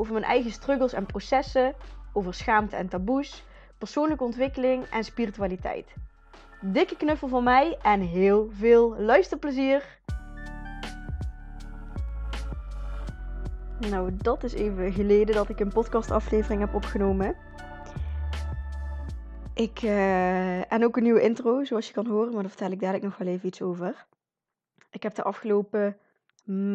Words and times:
over 0.00 0.12
mijn 0.12 0.24
eigen 0.24 0.50
struggles 0.50 0.92
en 0.92 1.06
processen, 1.06 1.74
over 2.12 2.34
schaamte 2.34 2.76
en 2.76 2.88
taboes, 2.88 3.44
persoonlijke 3.78 4.24
ontwikkeling 4.24 4.84
en 4.84 5.04
spiritualiteit. 5.04 5.94
Dikke 6.60 6.96
knuffel 6.96 7.28
van 7.28 7.44
mij 7.44 7.78
en 7.82 8.00
heel 8.00 8.50
veel 8.52 8.96
luisterplezier! 8.98 9.98
Nou, 13.90 14.16
dat 14.16 14.44
is 14.44 14.52
even 14.52 14.92
geleden 14.92 15.34
dat 15.34 15.48
ik 15.48 15.60
een 15.60 15.72
podcastaflevering 15.72 16.60
heb 16.60 16.74
opgenomen. 16.74 17.36
Ik, 19.54 19.82
uh, 19.82 20.72
en 20.72 20.84
ook 20.84 20.96
een 20.96 21.02
nieuwe 21.02 21.22
intro, 21.22 21.64
zoals 21.64 21.86
je 21.86 21.92
kan 21.92 22.06
horen, 22.06 22.32
maar 22.32 22.42
daar 22.42 22.50
vertel 22.50 22.70
ik 22.70 22.80
dadelijk 22.80 23.04
nog 23.04 23.16
wel 23.16 23.28
even 23.28 23.46
iets 23.46 23.62
over. 23.62 24.06
Ik 24.90 25.02
heb 25.02 25.14
de 25.14 25.22
afgelopen 25.22 25.96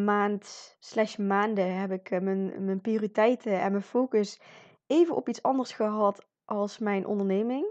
maand 0.05 0.76
slash 0.80 1.18
maanden 1.18 1.80
heb 1.80 1.92
ik 1.92 2.12
eh, 2.12 2.20
mijn, 2.20 2.66
mijn 2.66 2.82
prioriteiten 2.82 3.62
en 3.62 3.72
mijn 3.72 3.84
focus 3.84 4.41
even 4.88 5.16
op 5.16 5.30
iets 5.30 5.44
anders 5.44 5.72
gehad 5.72 6.26
als 6.46 6.80
mijn 6.80 7.05
onderneming. 7.05 7.66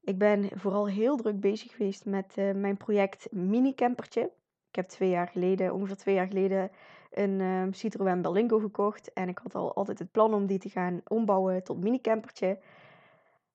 Ik 0.00 0.18
ben 0.18 0.48
vooral 0.54 0.88
heel 0.88 1.16
druk 1.16 1.40
bezig 1.40 1.72
geweest 1.72 2.04
met 2.04 2.34
uh, 2.38 2.54
mijn 2.54 2.76
project 2.76 3.28
Mini 3.30 3.74
Campertje. 3.74 4.30
Ik 4.68 4.76
heb 4.76 4.88
twee 4.88 5.10
jaar 5.10 5.28
geleden, 5.28 5.74
ongeveer 5.74 5.96
twee 5.96 6.14
jaar 6.14 6.26
geleden, 6.26 6.70
een 7.10 7.40
uh, 7.40 7.62
Citroën 7.70 8.22
Berlingo 8.22 8.58
gekocht. 8.58 9.12
En 9.12 9.28
ik 9.28 9.38
had 9.42 9.54
al 9.54 9.74
altijd 9.74 9.98
het 9.98 10.10
plan 10.10 10.34
om 10.34 10.46
die 10.46 10.58
te 10.58 10.68
gaan 10.68 11.00
ombouwen 11.06 11.62
tot 11.64 11.80
mini 11.80 12.00
campertje. 12.00 12.58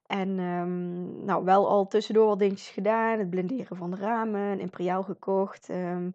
En 0.06 0.40
um, 0.40 1.26
nou, 1.26 1.44
wel 1.44 1.70
al 1.70 1.88
tussendoor 1.88 2.28
wat 2.28 2.40
dingetjes 2.40 2.70
gedaan. 2.70 3.20
Het 3.20 3.30
blinderen 3.30 3.78
van 3.78 3.92
de 3.92 3.98
ramen, 3.98 4.42
een 4.42 4.60
imperiaal 4.60 5.04
gekocht. 5.04 5.70
Um, 5.70 6.14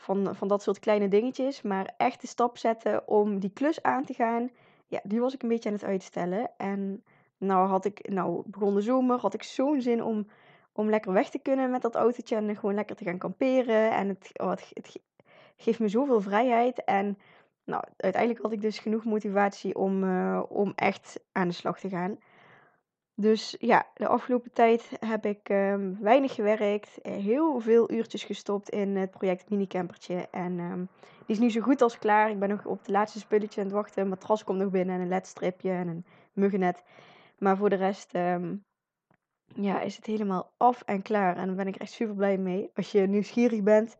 van, 0.00 0.36
van 0.36 0.48
dat 0.48 0.62
soort 0.62 0.78
kleine 0.78 1.08
dingetjes. 1.08 1.62
Maar 1.62 1.94
echt 1.96 2.20
de 2.20 2.26
stap 2.26 2.58
zetten 2.58 3.08
om 3.08 3.38
die 3.38 3.50
klus 3.50 3.82
aan 3.82 4.04
te 4.04 4.14
gaan, 4.14 4.50
ja, 4.86 5.00
die 5.02 5.20
was 5.20 5.34
ik 5.34 5.42
een 5.42 5.48
beetje 5.48 5.68
aan 5.68 5.74
het 5.74 5.84
uitstellen. 5.84 6.50
En 6.56 7.02
nou 7.38 7.68
had 7.68 7.84
ik, 7.84 8.08
nou 8.08 8.42
begon 8.46 8.74
de 8.74 8.80
zomer, 8.80 9.18
had 9.18 9.34
ik 9.34 9.42
zo'n 9.42 9.80
zin 9.80 10.02
om, 10.02 10.26
om 10.72 10.90
lekker 10.90 11.12
weg 11.12 11.30
te 11.30 11.38
kunnen 11.38 11.70
met 11.70 11.82
dat 11.82 11.94
autootje 11.94 12.36
en 12.36 12.56
gewoon 12.56 12.74
lekker 12.74 12.96
te 12.96 13.04
gaan 13.04 13.18
kamperen. 13.18 13.90
En 13.92 14.08
het, 14.08 14.30
oh, 14.32 14.50
het, 14.50 15.00
geeft 15.56 15.78
me 15.78 15.88
zoveel 15.88 16.20
vrijheid. 16.20 16.84
En 16.84 17.18
nou, 17.64 17.84
uiteindelijk 17.96 18.42
had 18.42 18.52
ik 18.52 18.60
dus 18.60 18.78
genoeg 18.78 19.04
motivatie 19.04 19.74
om, 19.74 20.04
uh, 20.04 20.42
om 20.48 20.72
echt 20.74 21.20
aan 21.32 21.48
de 21.48 21.54
slag 21.54 21.80
te 21.80 21.88
gaan. 21.88 22.18
Dus 23.20 23.56
ja, 23.58 23.86
de 23.94 24.06
afgelopen 24.06 24.52
tijd 24.52 24.90
heb 25.00 25.26
ik 25.26 25.48
um, 25.48 25.98
weinig 26.00 26.34
gewerkt, 26.34 26.98
heel 27.02 27.60
veel 27.60 27.90
uurtjes 27.90 28.24
gestopt 28.24 28.68
in 28.68 28.96
het 28.96 29.10
project 29.10 29.50
Minicampertje. 29.50 30.28
En 30.30 30.58
um, 30.58 30.88
die 31.26 31.36
is 31.36 31.38
nu 31.38 31.50
zo 31.50 31.60
goed 31.60 31.82
als 31.82 31.98
klaar. 31.98 32.30
Ik 32.30 32.38
ben 32.38 32.48
nog 32.48 32.66
op 32.66 32.84
de 32.84 32.92
laatste 32.92 33.18
spulletje 33.18 33.60
aan 33.60 33.66
het 33.66 33.76
wachten. 33.76 34.02
Een 34.02 34.08
matras 34.08 34.44
komt 34.44 34.58
nog 34.58 34.70
binnen 34.70 34.94
en 34.94 35.00
een 35.00 35.08
ledstripje 35.08 35.70
en 35.70 35.88
een 35.88 36.04
muggennet. 36.32 36.84
Maar 37.38 37.56
voor 37.56 37.68
de 37.68 37.76
rest 37.76 38.14
um, 38.14 38.64
ja, 39.54 39.80
is 39.80 39.96
het 39.96 40.06
helemaal 40.06 40.52
af 40.56 40.82
en 40.82 41.02
klaar. 41.02 41.36
En 41.36 41.46
daar 41.46 41.56
ben 41.56 41.68
ik 41.68 41.76
echt 41.76 41.92
super 41.92 42.14
blij 42.14 42.38
mee. 42.38 42.70
Als 42.74 42.92
je 42.92 43.00
nieuwsgierig 43.00 43.62
bent, 43.62 43.96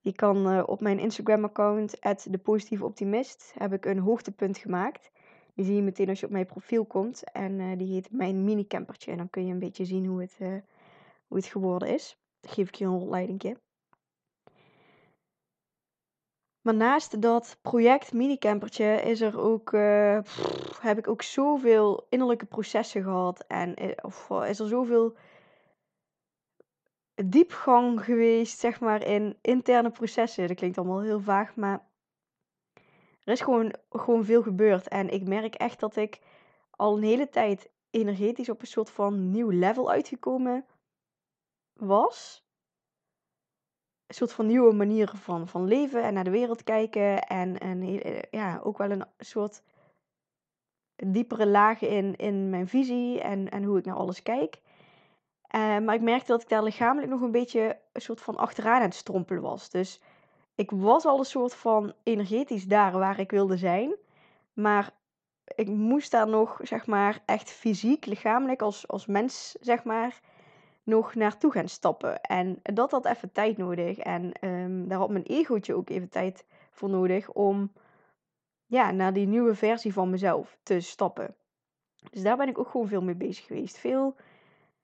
je 0.00 0.12
kan 0.12 0.52
uh, 0.52 0.62
op 0.66 0.80
mijn 0.80 0.98
Instagram 0.98 1.44
account, 1.44 1.96
de 2.24 2.38
positieve 2.38 2.84
optimist, 2.84 3.54
heb 3.58 3.72
ik 3.72 3.84
een 3.84 3.98
hoogtepunt 3.98 4.58
gemaakt. 4.58 5.10
Die 5.54 5.64
zie 5.64 5.74
je 5.74 5.82
meteen 5.82 6.08
als 6.08 6.20
je 6.20 6.26
op 6.26 6.32
mijn 6.32 6.46
profiel 6.46 6.84
komt. 6.84 7.32
En 7.32 7.52
uh, 7.52 7.78
die 7.78 7.92
heet 7.92 8.10
Mijn 8.10 8.44
Mini 8.44 8.66
Campertje. 8.66 9.10
En 9.10 9.16
dan 9.16 9.30
kun 9.30 9.46
je 9.46 9.52
een 9.52 9.58
beetje 9.58 9.84
zien 9.84 10.06
hoe 10.06 10.20
het, 10.20 10.36
uh, 10.40 10.48
hoe 11.26 11.36
het 11.36 11.46
geworden 11.46 11.88
is. 11.88 12.18
Dan 12.40 12.52
geef 12.52 12.68
ik 12.68 12.74
je 12.74 12.84
een 12.84 12.98
rondleiding. 12.98 13.58
Maar 16.60 16.74
naast 16.74 17.22
dat 17.22 17.58
project 17.62 18.12
Mini 18.12 18.38
Campertje 18.38 19.02
is 19.02 19.20
er 19.20 19.38
ook, 19.38 19.70
pff, 20.22 20.78
heb 20.80 20.98
ik 20.98 21.08
ook 21.08 21.22
zoveel 21.22 22.06
innerlijke 22.08 22.46
processen 22.46 23.02
gehad. 23.02 23.44
En 23.46 24.04
of, 24.04 24.30
is 24.30 24.58
er 24.58 24.68
zoveel 24.68 25.16
diepgang 27.14 28.04
geweest, 28.04 28.58
zeg 28.58 28.80
maar, 28.80 29.06
in 29.06 29.38
interne 29.40 29.90
processen. 29.90 30.48
Dat 30.48 30.56
klinkt 30.56 30.78
allemaal 30.78 31.02
heel 31.02 31.20
vaag, 31.20 31.56
maar 31.56 31.86
er 33.24 33.32
is 33.32 33.40
gewoon, 33.40 33.74
gewoon 33.90 34.24
veel 34.24 34.42
gebeurd. 34.42 34.88
En 34.88 35.08
ik 35.08 35.28
merk 35.28 35.54
echt 35.54 35.80
dat 35.80 35.96
ik 35.96 36.20
al 36.70 36.96
een 36.96 37.02
hele 37.02 37.28
tijd 37.28 37.70
energetisch 37.90 38.48
op 38.48 38.60
een 38.60 38.66
soort 38.66 38.90
van 38.90 39.30
nieuw 39.30 39.50
level 39.50 39.90
uitgekomen 39.90 40.64
was. 41.72 42.44
Een 44.06 44.14
soort 44.14 44.32
van 44.32 44.46
nieuwe 44.46 44.74
manier 44.74 45.08
van, 45.08 45.48
van 45.48 45.64
leven 45.64 46.02
en 46.02 46.14
naar 46.14 46.24
de 46.24 46.30
wereld 46.30 46.62
kijken. 46.62 47.22
En, 47.22 47.58
en 47.58 47.82
eh, 47.82 48.22
ja, 48.30 48.60
ook 48.62 48.78
wel 48.78 48.90
een 48.90 49.04
soort 49.18 49.62
diepere 50.96 51.46
lagen 51.46 51.88
in, 51.88 52.16
in 52.16 52.50
mijn 52.50 52.68
visie 52.68 53.20
en, 53.20 53.48
en 53.48 53.62
hoe 53.62 53.78
ik 53.78 53.84
naar 53.84 53.96
alles 53.96 54.22
kijk. 54.22 54.62
Uh, 55.54 55.78
maar 55.78 55.94
ik 55.94 56.00
merkte 56.00 56.32
dat 56.32 56.42
ik 56.42 56.48
daar 56.48 56.62
lichamelijk 56.62 57.10
nog 57.12 57.20
een 57.20 57.30
beetje 57.30 57.78
een 57.92 58.00
soort 58.00 58.20
van 58.20 58.36
achteraan 58.36 58.76
aan 58.76 58.82
het 58.82 58.94
strompelen 58.94 59.42
was. 59.42 59.70
Dus 59.70 60.00
ik 60.54 60.70
was 60.70 61.04
al 61.04 61.18
een 61.18 61.24
soort 61.24 61.54
van 61.54 61.92
energetisch 62.02 62.66
daar 62.66 62.92
waar 62.92 63.18
ik 63.18 63.30
wilde 63.30 63.56
zijn. 63.56 63.94
Maar 64.52 64.90
ik 65.54 65.68
moest 65.68 66.10
daar 66.10 66.28
nog, 66.28 66.60
zeg 66.62 66.86
maar, 66.86 67.22
echt 67.26 67.50
fysiek, 67.50 68.06
lichamelijk, 68.06 68.62
als, 68.62 68.88
als 68.88 69.06
mens, 69.06 69.56
zeg 69.60 69.84
maar, 69.84 70.20
nog 70.82 71.14
naartoe 71.14 71.52
gaan 71.52 71.68
stappen. 71.68 72.20
En 72.20 72.60
dat 72.62 72.90
had 72.90 73.06
even 73.06 73.32
tijd 73.32 73.56
nodig. 73.56 73.98
En 73.98 74.32
um, 74.40 74.88
daar 74.88 74.98
had 74.98 75.10
mijn 75.10 75.24
egootje 75.24 75.74
ook 75.74 75.88
even 75.90 76.08
tijd 76.08 76.46
voor 76.70 76.88
nodig 76.88 77.30
om 77.30 77.72
ja, 78.66 78.90
naar 78.90 79.12
die 79.12 79.26
nieuwe 79.26 79.54
versie 79.54 79.92
van 79.92 80.10
mezelf 80.10 80.58
te 80.62 80.80
stappen. 80.80 81.34
Dus 82.10 82.22
daar 82.22 82.36
ben 82.36 82.48
ik 82.48 82.58
ook 82.58 82.68
gewoon 82.68 82.88
veel 82.88 83.02
mee 83.02 83.14
bezig 83.14 83.46
geweest. 83.46 83.78
Veel, 83.78 84.16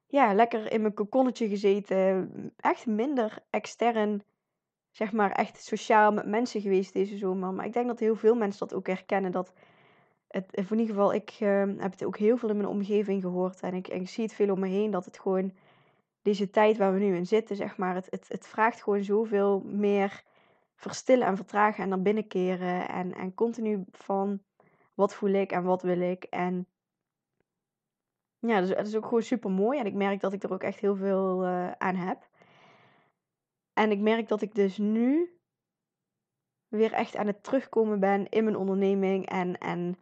ja, 0.07 0.35
lekker 0.35 0.73
in 0.73 0.81
mijn 0.81 0.95
kokonnetje 0.95 1.49
gezeten. 1.49 2.31
Echt 2.57 2.87
minder 2.87 3.39
extern 3.51 4.23
zeg 4.91 5.13
maar 5.13 5.31
echt 5.31 5.63
sociaal 5.63 6.13
met 6.13 6.27
mensen 6.27 6.61
geweest 6.61 6.93
deze 6.93 7.17
zomer. 7.17 7.53
Maar 7.53 7.67
ik 7.67 7.73
denk 7.73 7.87
dat 7.87 7.99
heel 7.99 8.17
veel 8.17 8.35
mensen 8.35 8.69
dat 8.69 8.79
ook 8.79 8.87
herkennen. 8.87 9.33
Dat 9.33 9.53
het, 10.29 10.53
in 10.53 10.67
ieder 10.71 10.87
geval, 10.87 11.15
ik 11.15 11.37
uh, 11.41 11.63
heb 11.77 11.91
het 11.91 12.05
ook 12.05 12.19
heel 12.19 12.37
veel 12.37 12.49
in 12.49 12.57
mijn 12.57 12.69
omgeving 12.69 13.23
gehoord. 13.23 13.61
En 13.61 13.75
ik, 13.75 13.89
ik 13.89 14.09
zie 14.09 14.25
het 14.25 14.35
veel 14.35 14.53
om 14.53 14.61
me 14.61 14.69
heen. 14.69 14.91
Dat 14.91 15.05
het 15.05 15.19
gewoon 15.19 15.53
deze 16.23 16.51
tijd 16.51 16.77
waar 16.77 16.93
we 16.93 16.99
nu 16.99 17.17
in 17.17 17.27
zitten, 17.27 17.57
zeg 17.57 17.77
maar. 17.77 17.95
Het, 17.95 18.07
het, 18.11 18.29
het 18.29 18.47
vraagt 18.47 18.83
gewoon 18.83 19.05
zoveel 19.05 19.61
meer 19.61 20.23
verstillen 20.75 21.27
en 21.27 21.37
vertragen 21.37 21.83
en 21.83 21.89
naar 21.89 22.03
binnen 22.03 22.27
keren. 22.27 22.89
En, 22.89 23.15
en 23.15 23.35
continu 23.35 23.85
van 23.91 24.41
wat 24.95 25.15
voel 25.15 25.31
ik 25.31 25.53
en 25.53 25.63
wat 25.63 25.83
wil 25.83 26.01
ik. 26.01 26.25
En 26.25 26.67
ja, 28.39 28.61
dus 28.61 28.69
het 28.69 28.87
is 28.87 28.97
ook 28.97 29.05
gewoon 29.05 29.23
super 29.23 29.51
mooi. 29.51 29.79
En 29.79 29.87
ik 29.87 29.95
merk 29.95 30.21
dat 30.21 30.33
ik 30.33 30.43
er 30.43 30.53
ook 30.53 30.63
echt 30.63 30.81
heel 30.81 30.97
veel 30.97 31.45
uh, 31.45 31.71
aan 31.71 31.97
heb. 31.97 32.29
En 33.73 33.91
ik 33.91 33.99
merk 33.99 34.29
dat 34.29 34.43
ik 34.43 34.55
dus 34.55 34.79
nu 34.79 35.41
weer 36.69 36.93
echt 36.93 37.17
aan 37.17 37.27
het 37.27 37.43
terugkomen 37.43 38.01
ben 38.01 38.29
in 38.29 38.45
mijn 38.45 38.57
onderneming. 38.57 39.29
En, 39.29 39.59
en 39.59 39.97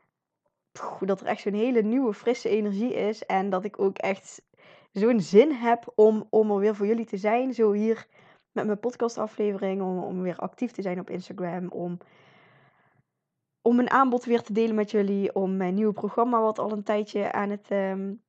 dat 1.01 1.21
er 1.21 1.27
echt 1.27 1.41
zo'n 1.41 1.53
hele 1.53 1.83
nieuwe, 1.83 2.15
frisse 2.15 2.49
energie 2.49 2.95
is. 2.95 3.27
En 3.27 3.51
dat 3.51 3.65
ik 3.65 3.81
ook 3.81 3.99
echt 3.99 4.43
zo'n 4.93 5.21
zin 5.21 5.53
heb 5.53 5.93
om, 5.95 6.27
om 6.31 6.51
er 6.51 6.59
weer 6.59 6.75
voor 6.75 6.87
jullie 6.87 7.07
te 7.07 7.17
zijn. 7.17 7.55
Zo 7.55 7.73
hier 7.73 8.07
met 8.53 8.67
mijn 8.67 8.81
podcastaflevering. 8.81 9.83
Om, 9.83 9.99
om 9.99 10.23
weer 10.23 10.37
actief 10.37 10.73
te 10.73 10.83
zijn 10.83 11.01
op 11.01 11.11
Instagram. 11.11 11.69
Om, 11.69 11.99
om 13.63 13.77
mijn 13.77 13.91
aanbod 13.91 14.25
weer 14.25 14.43
te 14.43 14.53
delen 14.53 14.75
met 14.75 14.91
jullie. 14.91 15.35
Om 15.35 15.57
mijn 15.57 15.75
nieuwe 15.75 15.93
programma, 15.93 16.41
wat 16.41 16.59
al 16.59 16.73
een 16.73 16.83
tijdje 16.83 17.33
aan 17.33 17.51
het, 17.51 17.71
um, 17.71 18.23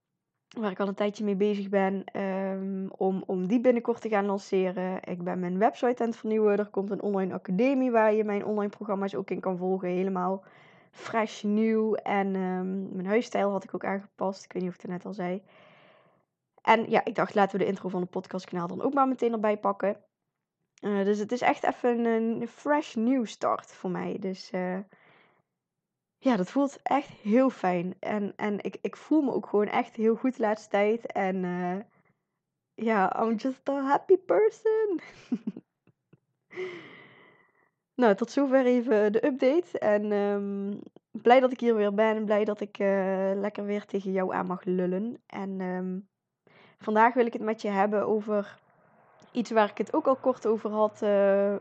waar 0.58 0.72
ik 0.72 0.80
al 0.80 0.88
een 0.88 0.94
tijdje 0.94 1.24
mee 1.24 1.36
bezig 1.36 1.70
ben, 1.70 2.04
um, 2.22 2.92
om, 2.98 3.24
om 3.26 3.48
die 3.48 3.62
binnenkort 3.62 4.02
te 4.02 4.10
gaan 4.10 4.26
lanceren. 4.26 5.00
Ik 5.04 5.24
ben 5.24 5.40
mijn 5.40 5.58
website 5.58 6.04
aan 6.04 6.10
het 6.10 6.18
vernieuwen. 6.18 6.58
Er 6.58 6.70
komt 6.70 6.90
een 6.90 7.02
online 7.02 7.34
academie 7.34 7.92
waar 7.92 8.14
je 8.14 8.24
mijn 8.24 8.46
online 8.46 8.70
programma's 8.70 9.16
ook 9.16 9.30
in 9.30 9.40
kan 9.40 9.58
volgen. 9.58 9.90
Helemaal 9.90 10.44
fresh, 10.92 11.44
nieuw. 11.44 11.96
En 11.96 12.36
um, 12.36 12.90
mijn 12.92 13.08
huisstijl 13.08 13.52
had 13.52 13.64
ik 13.64 13.74
ook 13.74 13.86
aangepast. 13.86 14.44
Ik 14.44 14.54
weet 14.54 14.62
niet 14.62 14.72
of 14.72 14.78
ik 14.78 14.82
het 14.82 14.92
net 14.92 15.06
al 15.06 15.14
zei. 15.14 15.42
En 16.62 16.90
ja, 16.90 17.06
ik 17.06 17.16
dacht, 17.16 17.36
laten 17.36 17.58
we 17.58 17.64
de 17.64 17.70
intro 17.70 17.90
van 17.90 18.02
de 18.02 18.08
podcastkanaal 18.08 18.68
dan 18.68 18.82
ook 18.82 18.94
maar 18.94 19.08
meteen 19.08 19.32
erbij 19.32 19.58
pakken. 19.58 19.98
Uh, 20.82 21.04
dus 21.04 21.20
het 21.20 21.32
is 21.32 21.42
echt 21.42 21.64
even 21.64 22.06
een, 22.06 22.48
fresh 22.48 22.96
nieuw 22.96 23.26
start 23.26 23.72
voor 23.72 23.90
mij. 23.90 24.18
Dus 24.20 24.52
uh, 24.52 24.78
ja, 26.22 26.36
dat 26.36 26.50
voelt 26.50 26.80
echt 26.84 27.10
heel 27.10 27.50
fijn. 27.50 27.96
En, 28.00 28.34
en 28.36 28.64
ik, 28.64 28.78
ik 28.82 28.96
voel 28.96 29.22
me 29.22 29.34
ook 29.34 29.48
gewoon 29.48 29.68
echt 29.68 29.96
heel 29.96 30.16
goed 30.16 30.36
de 30.36 30.42
laatste 30.42 30.70
tijd. 30.70 31.06
En 31.06 31.44
eh, 31.44 31.78
ja, 32.86 33.24
I'm 33.24 33.36
just 33.36 33.70
a 33.70 33.82
happy 33.82 34.18
person. 34.18 35.00
nou, 38.02 38.16
tot 38.16 38.32
zover 38.32 38.66
even 38.66 39.12
de 39.12 39.26
update. 39.26 39.80
En 39.80 40.12
ehm, 40.12 40.78
blij 41.22 41.40
dat 41.40 41.52
ik 41.52 41.60
hier 41.60 41.76
weer 41.76 41.94
ben. 41.94 42.26
Blij 42.26 42.46
dat 42.46 42.62
ik 42.62 42.80
eh, 42.80 43.32
lekker 43.36 43.66
weer 43.66 43.86
tegen 43.86 44.12
jou 44.12 44.34
aan 44.34 44.46
mag 44.46 44.64
lullen. 44.64 45.22
En 45.26 45.62
ehm, 45.62 46.00
vandaag 46.78 47.14
wil 47.14 47.26
ik 47.26 47.34
het 47.34 47.42
met 47.42 47.62
je 47.62 47.70
hebben 47.70 48.08
over 48.08 48.60
iets 49.32 49.52
waar 49.52 49.70
ik 49.70 49.78
het 49.78 49.94
ook 49.94 50.08
al 50.08 50.16
kort 50.16 50.46
over 50.46 50.70
had 50.70 51.02
uh, 51.04 51.56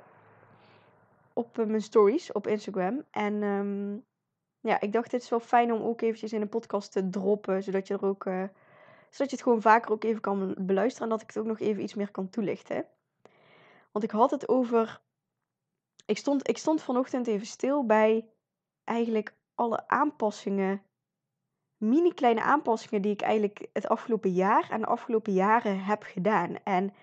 op 1.32 1.56
mijn 1.56 1.82
stories 1.82 2.32
op 2.32 2.46
Instagram. 2.46 3.04
En 3.10 3.42
ehm, 3.42 3.96
ja, 4.60 4.80
ik 4.80 4.92
dacht, 4.92 5.12
het 5.12 5.22
is 5.22 5.28
wel 5.28 5.40
fijn 5.40 5.72
om 5.72 5.82
ook 5.82 6.00
eventjes 6.00 6.32
in 6.32 6.40
een 6.40 6.48
podcast 6.48 6.92
te 6.92 7.10
droppen, 7.10 7.62
zodat 7.62 7.86
je 7.86 7.94
er 7.94 8.04
ook, 8.04 8.24
uh, 8.24 8.42
zodat 9.10 9.30
je 9.30 9.36
het 9.36 9.42
gewoon 9.42 9.60
vaker 9.62 9.92
ook 9.92 10.04
even 10.04 10.20
kan 10.20 10.54
beluisteren 10.58 11.04
en 11.04 11.12
dat 11.12 11.22
ik 11.22 11.28
het 11.28 11.38
ook 11.38 11.48
nog 11.48 11.60
even 11.60 11.82
iets 11.82 11.94
meer 11.94 12.10
kan 12.10 12.30
toelichten. 12.30 12.86
Want 13.92 14.04
ik 14.04 14.10
had 14.10 14.30
het 14.30 14.48
over, 14.48 15.00
ik 16.06 16.18
stond, 16.18 16.48
ik 16.48 16.58
stond 16.58 16.82
vanochtend 16.82 17.26
even 17.26 17.46
stil 17.46 17.86
bij 17.86 18.26
eigenlijk 18.84 19.34
alle 19.54 19.88
aanpassingen, 19.88 20.82
mini 21.76 22.14
kleine 22.14 22.42
aanpassingen 22.42 23.02
die 23.02 23.12
ik 23.12 23.20
eigenlijk 23.20 23.66
het 23.72 23.88
afgelopen 23.88 24.32
jaar 24.32 24.70
en 24.70 24.80
de 24.80 24.86
afgelopen 24.86 25.32
jaren 25.32 25.84
heb 25.84 26.02
gedaan. 26.02 26.56
En 26.64 26.94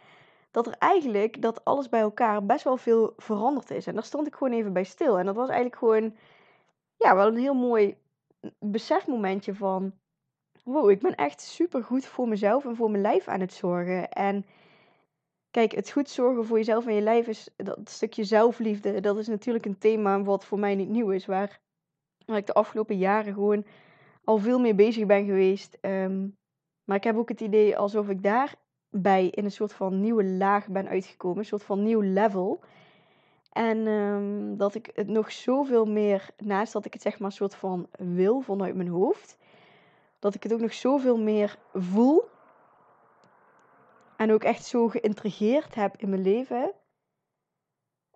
dat 0.52 0.68
er 0.68 0.76
eigenlijk, 0.80 1.42
dat 1.42 1.66
alles 1.66 1.90
bij 1.90 2.00
elkaar 2.00 2.46
best 2.46 2.64
wel 2.64 2.78
veel 2.78 3.14
veranderd 3.18 3.72
is. 3.72 3.88
En 3.88 3.94
daar 3.94 4.04
stond 4.04 4.28
ik 4.28 4.36
gewoon 4.36 4.54
even 4.54 4.74
bij 4.74 4.84
stil. 4.84 5.20
En 5.20 5.26
dat 5.26 5.36
was 5.36 5.50
eigenlijk 5.50 5.78
gewoon 5.78 6.16
ja, 7.06 7.16
wel 7.16 7.28
een 7.28 7.38
heel 7.38 7.54
mooi 7.54 7.98
besefmomentje 8.60 9.56
van... 9.56 9.94
Wow, 10.64 10.90
ik 10.90 11.00
ben 11.00 11.16
echt 11.16 11.42
super 11.42 11.84
goed 11.84 12.06
voor 12.06 12.28
mezelf 12.28 12.66
en 12.66 12.76
voor 12.76 12.92
mijn 12.92 13.02
lijf 13.02 13.28
aan 13.28 13.40
het 13.40 13.54
zorgen. 13.54 14.10
En 14.12 14.46
kijk, 15.52 15.72
het 15.72 15.92
goed 15.92 16.10
zorgen 16.10 16.46
voor 16.46 16.58
jezelf 16.58 16.88
en 16.88 16.94
je 16.94 17.02
lijf 17.02 17.28
is 17.28 17.50
dat 17.56 17.90
stukje 17.90 18.24
zelfliefde. 18.24 19.00
Dat 19.00 19.18
is 19.18 19.28
natuurlijk 19.28 19.66
een 19.66 19.78
thema 19.78 20.22
wat 20.22 20.46
voor 20.46 20.60
mij 20.60 20.76
niet 20.76 20.90
nieuw 20.90 21.10
is. 21.10 21.26
Waar, 21.26 21.60
waar 22.26 22.38
ik 22.38 22.46
de 22.46 22.54
afgelopen 22.54 22.98
jaren 22.98 23.34
gewoon 23.34 23.66
al 24.24 24.38
veel 24.38 24.60
mee 24.60 24.76
bezig 24.76 25.06
ben 25.06 25.26
geweest. 25.26 25.78
Ehm, 25.82 26.28
maar 26.84 26.98
ik 26.98 27.04
heb 27.04 27.18
ook 27.18 27.30
het 27.30 27.42
idee 27.42 27.78
alsof 27.78 28.10
ik 28.10 28.24
daarbij 28.24 29.28
in 29.28 29.46
een 29.46 29.52
soort 29.52 29.74
van 29.74 30.02
nieuwe 30.02 30.24
laag 30.24 30.68
ben 30.68 30.88
uitgekomen. 30.88 31.38
Een 31.38 31.46
soort 31.46 31.64
van 31.64 31.84
nieuw 31.84 32.02
level. 32.02 32.64
En 33.56 33.88
ehm, 33.88 34.58
dat 34.58 34.76
ik 34.76 34.90
het 34.94 35.08
nog 35.08 35.32
zoveel 35.32 35.86
meer, 35.86 36.30
naast 36.38 36.74
dat 36.74 36.86
ik 36.86 36.94
het 36.94 37.02
zeg 37.02 37.20
maar 37.20 37.30
een 37.30 37.36
soort 37.36 37.56
van 37.56 37.88
wil 37.98 38.42
vanuit 38.42 38.76
mijn 38.76 38.88
hoofd, 38.88 39.38
dat 40.20 40.36
ik 40.36 40.44
het 40.44 40.54
ook 40.54 40.60
nog 40.60 40.74
zoveel 40.74 41.18
meer 41.18 41.58
voel. 41.74 42.24
En 44.18 44.32
ook 44.32 44.44
echt 44.44 44.66
zo 44.66 44.88
geïntrigeerd 44.88 45.76
heb 45.76 45.96
in 45.98 46.10
mijn 46.10 46.22
leven. 46.22 46.72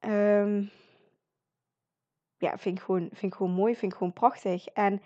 Um, 0.05 0.71
ja, 2.37 2.57
vind 2.57 2.77
ik, 2.77 2.83
gewoon, 2.83 3.09
vind 3.11 3.31
ik 3.31 3.37
gewoon 3.37 3.53
mooi, 3.53 3.75
vind 3.75 3.91
ik 3.91 3.97
gewoon 3.97 4.13
prachtig. 4.13 4.67
En 4.67 5.01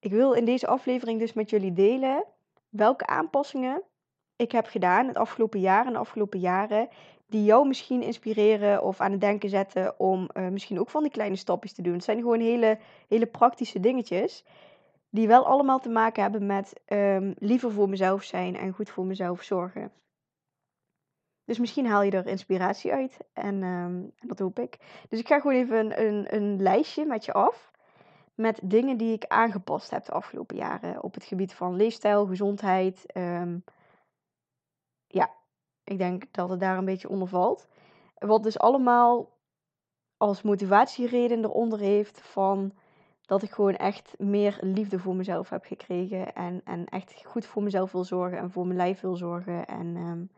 ik 0.00 0.10
wil 0.10 0.32
in 0.32 0.44
deze 0.44 0.66
aflevering 0.66 1.18
dus 1.18 1.32
met 1.32 1.50
jullie 1.50 1.72
delen 1.72 2.24
welke 2.68 3.06
aanpassingen 3.06 3.82
ik 4.36 4.52
heb 4.52 4.66
gedaan 4.66 5.06
het 5.06 5.16
afgelopen 5.16 5.60
jaar 5.60 5.86
en 5.86 5.92
de 5.92 5.98
afgelopen 5.98 6.40
jaren 6.40 6.88
die 7.32 7.44
jou 7.44 7.66
misschien 7.66 8.02
inspireren 8.02 8.82
of 8.82 9.00
aan 9.00 9.10
het 9.10 9.20
denken 9.20 9.48
zetten 9.48 9.98
om 10.00 10.28
uh, 10.34 10.48
misschien 10.48 10.80
ook 10.80 10.90
van 10.90 11.02
die 11.02 11.12
kleine 11.12 11.36
stapjes 11.36 11.72
te 11.72 11.82
doen. 11.82 11.92
Het 11.92 12.04
zijn 12.04 12.18
gewoon 12.18 12.40
hele, 12.40 12.78
hele 13.08 13.26
praktische 13.26 13.80
dingetjes 13.80 14.44
die 15.10 15.28
wel 15.28 15.46
allemaal 15.46 15.78
te 15.78 15.88
maken 15.88 16.22
hebben 16.22 16.46
met 16.46 16.80
um, 16.88 17.34
liever 17.38 17.72
voor 17.72 17.88
mezelf 17.88 18.22
zijn 18.22 18.56
en 18.56 18.72
goed 18.72 18.90
voor 18.90 19.04
mezelf 19.04 19.42
zorgen. 19.42 19.92
Dus 21.44 21.58
misschien 21.58 21.86
haal 21.86 22.02
je 22.02 22.10
er 22.10 22.26
inspiratie 22.26 22.92
uit 22.92 23.16
en, 23.32 23.62
um, 23.62 24.12
dat 24.20 24.38
hoop 24.38 24.58
ik. 24.58 24.78
Dus 25.08 25.18
ik 25.18 25.26
ga 25.26 25.40
gewoon 25.40 25.56
even 25.56 26.00
een, 26.06 26.34
een, 26.34 26.62
lijstje 26.62 27.04
met 27.04 27.24
je 27.24 27.32
af 27.32 27.70
met 28.34 28.60
dingen 28.62 28.96
die 28.96 29.12
ik 29.12 29.24
aangepast 29.26 29.90
heb 29.90 30.04
de 30.04 30.12
afgelopen 30.12 30.56
jaren 30.56 31.02
op 31.02 31.14
het 31.14 31.24
gebied 31.24 31.54
van 31.54 31.76
leefstijl, 31.76 32.26
gezondheid. 32.26 33.04
Um, 33.16 33.64
ik 35.84 35.98
denk 35.98 36.24
dat 36.30 36.48
het 36.48 36.60
daar 36.60 36.78
een 36.78 36.84
beetje 36.84 37.08
onder 37.08 37.28
valt. 37.28 37.68
Wat 38.18 38.42
dus 38.42 38.58
allemaal 38.58 39.30
als 40.16 40.42
motivatiereden 40.42 41.44
eronder 41.44 41.78
heeft 41.78 42.20
van 42.20 42.72
dat 43.26 43.42
ik 43.42 43.50
gewoon 43.50 43.76
echt 43.76 44.14
meer 44.18 44.58
liefde 44.60 44.98
voor 44.98 45.14
mezelf 45.16 45.48
heb 45.48 45.64
gekregen. 45.64 46.34
En, 46.34 46.60
en 46.64 46.86
echt 46.86 47.24
goed 47.24 47.46
voor 47.46 47.62
mezelf 47.62 47.92
wil 47.92 48.04
zorgen 48.04 48.38
en 48.38 48.50
voor 48.50 48.66
mijn 48.66 48.76
lijf 48.76 49.00
wil 49.00 49.16
zorgen. 49.16 49.66
En 49.66 49.96
um, 49.96 50.30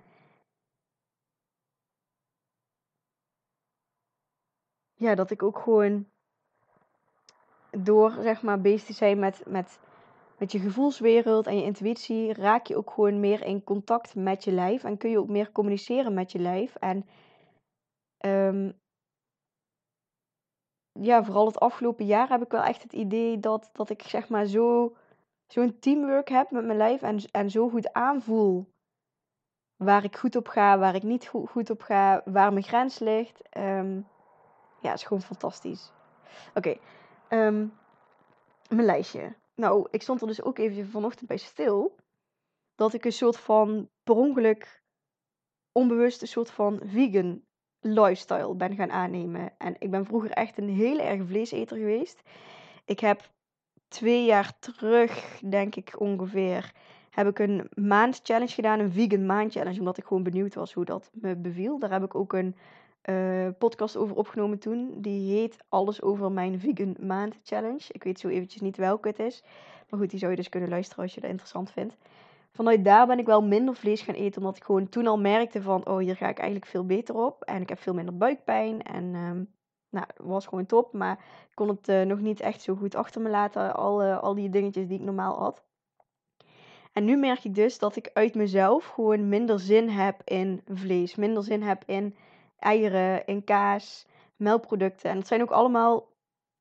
ja, 4.94 5.14
dat 5.14 5.30
ik 5.30 5.42
ook 5.42 5.58
gewoon 5.58 6.06
door 7.70 8.16
zeg 8.20 8.42
maar 8.42 8.60
bezig 8.60 8.86
te 8.86 8.92
zijn 8.92 9.18
met, 9.18 9.42
met 9.46 9.78
met 10.38 10.52
je 10.52 10.58
gevoelswereld 10.58 11.46
en 11.46 11.56
je 11.56 11.62
intuïtie 11.62 12.32
raak 12.32 12.66
je 12.66 12.76
ook 12.76 12.90
gewoon 12.90 13.20
meer 13.20 13.44
in 13.44 13.64
contact 13.64 14.14
met 14.14 14.44
je 14.44 14.52
lijf. 14.52 14.84
En 14.84 14.96
kun 14.96 15.10
je 15.10 15.18
ook 15.18 15.28
meer 15.28 15.52
communiceren 15.52 16.14
met 16.14 16.32
je 16.32 16.38
lijf. 16.38 16.74
En 16.74 17.06
um, 18.26 18.78
ja, 20.92 21.24
vooral 21.24 21.46
het 21.46 21.60
afgelopen 21.60 22.06
jaar 22.06 22.28
heb 22.28 22.42
ik 22.42 22.50
wel 22.50 22.62
echt 22.62 22.82
het 22.82 22.92
idee 22.92 23.40
dat, 23.40 23.70
dat 23.72 23.90
ik 23.90 24.02
zeg 24.02 24.28
maar 24.28 24.46
zo, 24.46 24.96
zo'n 25.46 25.78
teamwork 25.78 26.28
heb 26.28 26.50
met 26.50 26.64
mijn 26.64 26.78
lijf. 26.78 27.02
En, 27.02 27.18
en 27.30 27.50
zo 27.50 27.68
goed 27.68 27.92
aanvoel 27.92 28.72
waar 29.76 30.04
ik 30.04 30.16
goed 30.16 30.36
op 30.36 30.48
ga, 30.48 30.78
waar 30.78 30.94
ik 30.94 31.02
niet 31.02 31.26
goed, 31.26 31.50
goed 31.50 31.70
op 31.70 31.82
ga, 31.82 32.22
waar 32.24 32.52
mijn 32.52 32.64
grens 32.64 32.98
ligt. 32.98 33.56
Um, 33.56 34.06
ja, 34.80 34.92
is 34.92 35.02
gewoon 35.02 35.22
fantastisch. 35.22 35.92
Oké, 36.54 36.76
um, 37.28 37.72
mijn 38.68 38.86
lijstje. 38.86 39.34
Nou, 39.54 39.86
ik 39.90 40.02
stond 40.02 40.20
er 40.20 40.26
dus 40.26 40.42
ook 40.42 40.58
even 40.58 40.88
vanochtend 40.88 41.28
bij 41.28 41.36
stil. 41.36 41.96
Dat 42.74 42.94
ik 42.94 43.04
een 43.04 43.12
soort 43.12 43.36
van 43.36 43.88
per 44.02 44.14
ongeluk 44.14 44.82
onbewust 45.72 46.22
een 46.22 46.28
soort 46.28 46.50
van 46.50 46.80
vegan 46.84 47.42
lifestyle 47.80 48.54
ben 48.54 48.74
gaan 48.74 48.90
aannemen. 48.90 49.54
En 49.58 49.76
ik 49.78 49.90
ben 49.90 50.06
vroeger 50.06 50.30
echt 50.30 50.58
een 50.58 50.68
hele 50.68 51.02
erg 51.02 51.26
vleeseter 51.26 51.76
geweest. 51.76 52.22
Ik 52.84 53.00
heb 53.00 53.30
twee 53.88 54.24
jaar 54.24 54.58
terug, 54.58 55.40
denk 55.48 55.74
ik 55.74 56.00
ongeveer, 56.00 56.72
heb 57.10 57.26
ik 57.26 57.38
een 57.38 57.68
maand 57.74 58.20
challenge 58.22 58.52
gedaan. 58.52 58.78
Een 58.78 58.92
vegan 58.92 59.26
maand 59.26 59.52
challenge. 59.52 59.78
Omdat 59.78 59.98
ik 59.98 60.04
gewoon 60.04 60.22
benieuwd 60.22 60.54
was 60.54 60.72
hoe 60.72 60.84
dat 60.84 61.10
me 61.12 61.36
beviel. 61.36 61.78
Daar 61.78 61.90
heb 61.90 62.04
ik 62.04 62.14
ook 62.14 62.32
een 62.32 62.56
uh, 63.10 63.48
podcast 63.58 63.96
over 63.96 64.16
opgenomen 64.16 64.58
toen. 64.58 64.94
Die 64.96 65.36
heet 65.36 65.56
Alles 65.68 66.02
over 66.02 66.32
mijn 66.32 66.60
vegan 66.60 66.96
maand 67.00 67.38
challenge. 67.42 67.84
Ik 67.88 68.04
weet 68.04 68.20
zo 68.20 68.28
eventjes 68.28 68.60
niet 68.60 68.76
welke 68.76 69.08
het 69.08 69.18
is. 69.18 69.42
Maar 69.88 70.00
goed, 70.00 70.10
die 70.10 70.18
zou 70.18 70.30
je 70.30 70.36
dus 70.36 70.48
kunnen 70.48 70.68
luisteren 70.68 71.02
als 71.02 71.14
je 71.14 71.20
dat 71.20 71.30
interessant 71.30 71.70
vindt. 71.70 71.96
Vanuit 72.52 72.84
daar 72.84 73.06
ben 73.06 73.18
ik 73.18 73.26
wel 73.26 73.42
minder 73.42 73.74
vlees 73.74 74.00
gaan 74.00 74.14
eten. 74.14 74.40
Omdat 74.40 74.56
ik 74.56 74.64
gewoon 74.64 74.88
toen 74.88 75.06
al 75.06 75.18
merkte 75.18 75.62
van... 75.62 75.86
Oh, 75.86 75.98
hier 75.98 76.16
ga 76.16 76.28
ik 76.28 76.38
eigenlijk 76.38 76.70
veel 76.70 76.86
beter 76.86 77.14
op. 77.14 77.42
En 77.42 77.62
ik 77.62 77.68
heb 77.68 77.78
veel 77.78 77.94
minder 77.94 78.16
buikpijn. 78.16 78.82
En 78.82 79.14
um, 79.14 79.52
nou, 79.90 80.06
was 80.16 80.46
gewoon 80.46 80.66
top. 80.66 80.92
Maar 80.92 81.18
ik 81.48 81.54
kon 81.54 81.68
het 81.68 81.88
uh, 81.88 82.02
nog 82.02 82.20
niet 82.20 82.40
echt 82.40 82.62
zo 82.62 82.74
goed 82.74 82.94
achter 82.94 83.20
me 83.20 83.28
laten. 83.28 83.74
Al, 83.74 84.04
uh, 84.04 84.22
al 84.22 84.34
die 84.34 84.50
dingetjes 84.50 84.86
die 84.86 84.98
ik 84.98 85.04
normaal 85.04 85.38
had. 85.38 85.62
En 86.92 87.04
nu 87.04 87.16
merk 87.16 87.44
ik 87.44 87.54
dus 87.54 87.78
dat 87.78 87.96
ik 87.96 88.10
uit 88.12 88.34
mezelf 88.34 88.86
gewoon 88.86 89.28
minder 89.28 89.60
zin 89.60 89.88
heb 89.88 90.20
in 90.24 90.62
vlees. 90.68 91.14
Minder 91.14 91.42
zin 91.42 91.62
heb 91.62 91.82
in 91.86 92.14
eieren, 92.58 93.26
in 93.26 93.44
kaas, 93.44 94.06
melkproducten. 94.36 95.10
En 95.10 95.16
dat 95.16 95.26
zijn 95.26 95.42
ook 95.42 95.50
allemaal 95.50 96.08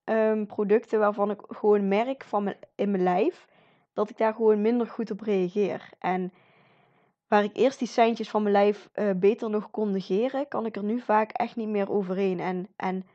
um, 0.05 0.45
producten 0.45 0.99
waarvan 0.99 1.29
ik 1.29 1.41
gewoon 1.47 1.87
merk 1.87 2.23
van 2.23 2.43
mijn, 2.43 2.57
in 2.75 2.91
mijn 2.91 3.03
lijf 3.03 3.47
dat 3.93 4.09
ik 4.09 4.17
daar 4.17 4.33
gewoon 4.33 4.61
minder 4.61 4.87
goed 4.87 5.11
op 5.11 5.21
reageer. 5.21 5.89
En 5.99 6.33
waar 7.27 7.43
ik 7.43 7.57
eerst 7.57 7.79
die 7.79 7.87
seintjes 7.87 8.29
van 8.29 8.41
mijn 8.41 8.55
lijf 8.55 8.89
uh, 8.95 9.09
beter 9.15 9.49
nog 9.49 9.71
kon 9.71 9.91
negeren, 9.91 10.47
kan 10.47 10.65
ik 10.65 10.75
er 10.75 10.83
nu 10.83 10.99
vaak 10.99 11.31
echt 11.31 11.55
niet 11.55 11.67
meer 11.67 11.91
overheen. 11.91 12.39
En, 12.39 12.67
en 12.75 13.05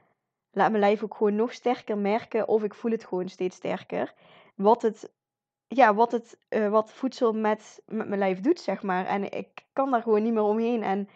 laat 0.51 0.71
mijn 0.71 0.83
lijf 0.83 1.03
ook 1.03 1.15
gewoon 1.15 1.37
nog 1.37 1.53
sterker 1.53 1.99
merken 1.99 2.49
of 2.49 2.63
ik 2.63 2.75
voel 2.75 2.91
het 2.91 3.05
gewoon 3.05 3.29
steeds 3.29 3.57
sterker. 3.57 4.15
Wat 4.55 4.83
het, 4.83 5.13
ja, 5.67 5.95
wat, 5.95 6.13
het, 6.13 6.39
uh, 6.51 6.69
wat 6.69 6.93
voedsel 6.93 7.33
met, 7.33 7.83
met 7.87 8.09
mijn 8.09 8.21
lijf 8.21 8.41
doet, 8.41 8.61
zeg 8.61 8.83
maar. 8.83 9.07
En 9.07 9.33
ik 9.33 9.49
kan 9.73 9.91
daar 9.91 10.03
gewoon 10.03 10.23
niet 10.23 10.33
meer 10.33 10.43
omheen. 10.43 10.83
En 10.83 11.09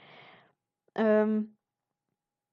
um, 0.92 1.56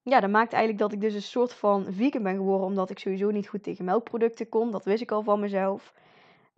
ja, 0.01 0.19
dat 0.19 0.29
maakt 0.29 0.53
eigenlijk 0.53 0.81
dat 0.81 0.93
ik 0.93 1.01
dus 1.01 1.13
een 1.13 1.21
soort 1.21 1.53
van 1.53 1.85
vegan 1.89 2.23
ben 2.23 2.35
geworden, 2.35 2.67
omdat 2.67 2.89
ik 2.89 2.99
sowieso 2.99 3.29
niet 3.29 3.47
goed 3.47 3.63
tegen 3.63 3.85
melkproducten 3.85 4.49
kon. 4.49 4.71
Dat 4.71 4.85
wist 4.85 5.01
ik 5.01 5.11
al 5.11 5.23
van 5.23 5.39
mezelf. 5.39 5.93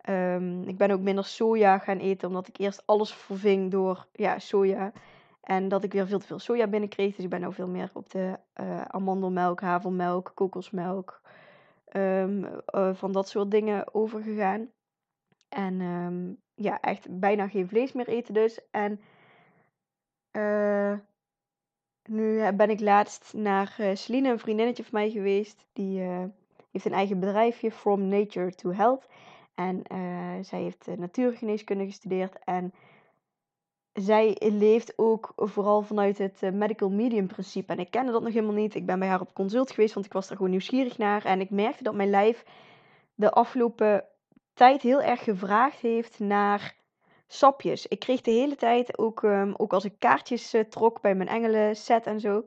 Um, 0.08 0.62
ik 0.62 0.76
ben 0.76 0.90
ook 0.90 1.00
minder 1.00 1.24
soja 1.24 1.78
gaan 1.78 1.98
eten, 1.98 2.28
omdat 2.28 2.48
ik 2.48 2.58
eerst 2.58 2.82
alles 2.86 3.14
verving 3.14 3.70
door 3.70 4.06
ja, 4.12 4.38
soja. 4.38 4.92
En 5.42 5.68
dat 5.68 5.84
ik 5.84 5.92
weer 5.92 6.06
veel 6.06 6.18
te 6.18 6.26
veel 6.26 6.38
soja 6.38 6.66
binnenkreeg. 6.66 7.14
Dus 7.14 7.24
ik 7.24 7.30
ben 7.30 7.40
nu 7.40 7.52
veel 7.52 7.68
meer 7.68 7.90
op 7.92 8.10
de 8.10 8.38
uh, 8.60 8.82
amandelmelk, 8.82 9.60
havermelk, 9.60 10.32
kokosmelk, 10.34 11.20
ehm, 11.84 12.44
eh, 12.66 12.94
van 12.94 13.12
dat 13.12 13.28
soort 13.28 13.50
dingen 13.50 13.94
overgegaan. 13.94 14.70
En 15.48 15.80
ehm, 15.80 16.32
ja, 16.54 16.80
echt 16.80 17.18
bijna 17.18 17.48
geen 17.48 17.68
vlees 17.68 17.92
meer 17.92 18.08
eten 18.08 18.34
dus. 18.34 18.70
En 18.70 19.00
eh, 20.30 20.94
nu 22.08 22.52
ben 22.52 22.70
ik 22.70 22.80
laatst 22.80 23.32
naar 23.36 23.76
uh, 23.80 23.94
Celine, 23.94 24.30
een 24.30 24.38
vriendinnetje 24.38 24.82
van 24.82 24.92
mij 24.92 25.10
geweest. 25.10 25.66
Die 25.72 26.00
heeft 26.70 26.84
een 26.84 26.92
eigen 26.92 27.20
bedrijfje, 27.20 27.70
From 27.72 28.08
Nature 28.08 28.54
to 28.54 28.72
Health. 28.72 29.06
En 29.54 29.82
zij 30.44 30.62
heeft 30.62 30.86
natuurgeneeskunde 30.96 31.84
gestudeerd. 31.84 32.38
En 32.44 32.72
zij 33.92 34.36
leeft 34.38 34.92
ook 34.96 35.32
vooral 35.36 35.82
vanuit 35.82 36.18
het 36.18 36.40
medical 36.52 36.90
medium 36.90 37.26
principe. 37.26 37.72
En 37.72 37.78
ik 37.78 37.90
kende 37.90 38.12
dat 38.12 38.22
nog 38.22 38.32
helemaal 38.32 38.54
niet. 38.54 38.74
Ik 38.74 38.86
ben 38.86 38.98
bij 38.98 39.08
haar 39.08 39.20
op 39.20 39.34
consult 39.34 39.70
geweest, 39.70 39.94
want 39.94 40.06
ik 40.06 40.12
was 40.12 40.30
er 40.30 40.36
gewoon 40.36 40.50
nieuwsgierig 40.50 40.98
naar. 40.98 41.24
En 41.24 41.40
ik 41.40 41.50
merkte 41.50 41.82
dat 41.82 41.94
mijn 41.94 42.10
lijf 42.10 42.44
de 43.14 43.30
afgelopen 43.30 44.04
tijd 44.54 44.82
heel 44.82 45.02
erg 45.02 45.24
gevraagd 45.24 45.80
heeft 45.80 46.18
naar 46.18 46.74
sapjes. 47.32 47.86
Ik 47.86 47.98
kreeg 47.98 48.20
de 48.20 48.30
hele 48.30 48.56
tijd, 48.56 48.98
ook, 48.98 49.22
um, 49.22 49.54
ook 49.56 49.72
als 49.72 49.84
ik 49.84 49.94
kaartjes 49.98 50.54
uh, 50.54 50.60
trok 50.60 51.00
bij 51.00 51.14
mijn 51.14 51.28
engelen 51.28 51.76
set 51.76 52.06
en 52.06 52.20
zo. 52.20 52.44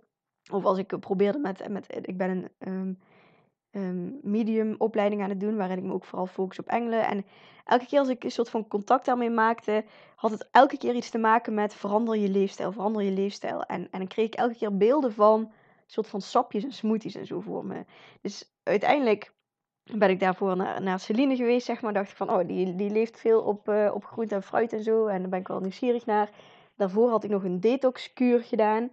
Of 0.52 0.66
als 0.66 0.78
ik 0.78 1.00
probeerde 1.00 1.40
met, 1.40 1.70
met 1.70 1.86
ik 2.02 2.18
ben 2.18 2.30
een 2.30 2.74
um, 2.74 3.00
um, 3.72 4.20
medium 4.22 4.76
opleiding 4.78 5.22
aan 5.22 5.30
het 5.30 5.40
doen, 5.40 5.56
waarin 5.56 5.78
ik 5.78 5.84
me 5.84 5.94
ook 5.94 6.06
vooral 6.06 6.28
focus 6.28 6.60
op 6.60 6.68
engelen. 6.68 7.08
En 7.08 7.26
elke 7.64 7.86
keer 7.86 8.00
als 8.00 8.10
ik 8.10 8.24
een 8.24 8.32
soort 8.32 8.50
van 8.50 8.68
contact 8.68 9.06
daarmee 9.06 9.30
maakte, 9.30 9.86
had 10.16 10.32
het 10.32 10.48
elke 10.52 10.78
keer 10.78 10.96
iets 10.96 11.10
te 11.10 11.18
maken 11.18 11.54
met 11.54 11.74
verander 11.74 12.18
je 12.18 12.30
leefstijl, 12.30 12.72
verander 12.72 13.04
je 13.04 13.12
leefstijl. 13.12 13.64
En, 13.64 13.88
en 13.92 14.00
dan 14.00 14.08
kreeg 14.08 14.26
ik 14.26 14.36
elke 14.36 14.56
keer 14.56 14.78
beelden 14.78 15.14
van 15.14 15.52
soort 15.86 16.08
van 16.08 16.22
sapjes 16.22 16.64
en 16.64 16.74
smoothies 16.74 17.16
en 17.16 17.26
zo 17.26 17.40
voor 17.40 17.66
me. 17.66 17.86
Dus 18.22 18.54
uiteindelijk 18.64 19.34
ben 19.94 20.10
ik 20.10 20.20
daarvoor 20.20 20.58
naar, 20.58 20.82
naar 20.82 21.00
Celine 21.00 21.36
geweest, 21.36 21.66
zeg 21.66 21.82
maar. 21.82 21.94
Dacht 21.94 22.10
ik 22.10 22.16
van, 22.16 22.30
oh, 22.30 22.48
die, 22.48 22.76
die 22.76 22.90
leeft 22.90 23.20
veel 23.20 23.42
op, 23.42 23.70
uh, 23.70 23.92
op 23.94 24.06
groente 24.06 24.36
en 24.36 24.44
fruit 24.44 24.74
en 24.74 24.84
zo. 24.84 25.06
En 25.06 25.22
daar 25.22 25.30
ben 25.30 25.40
ik 25.40 25.48
wel 25.48 25.60
nieuwsgierig 25.60 26.06
naar. 26.06 26.30
Daarvoor 26.76 27.10
had 27.10 27.24
ik 27.24 27.30
nog 27.30 27.44
een 27.44 27.60
detox-kuur 27.60 28.44
gedaan. 28.44 28.92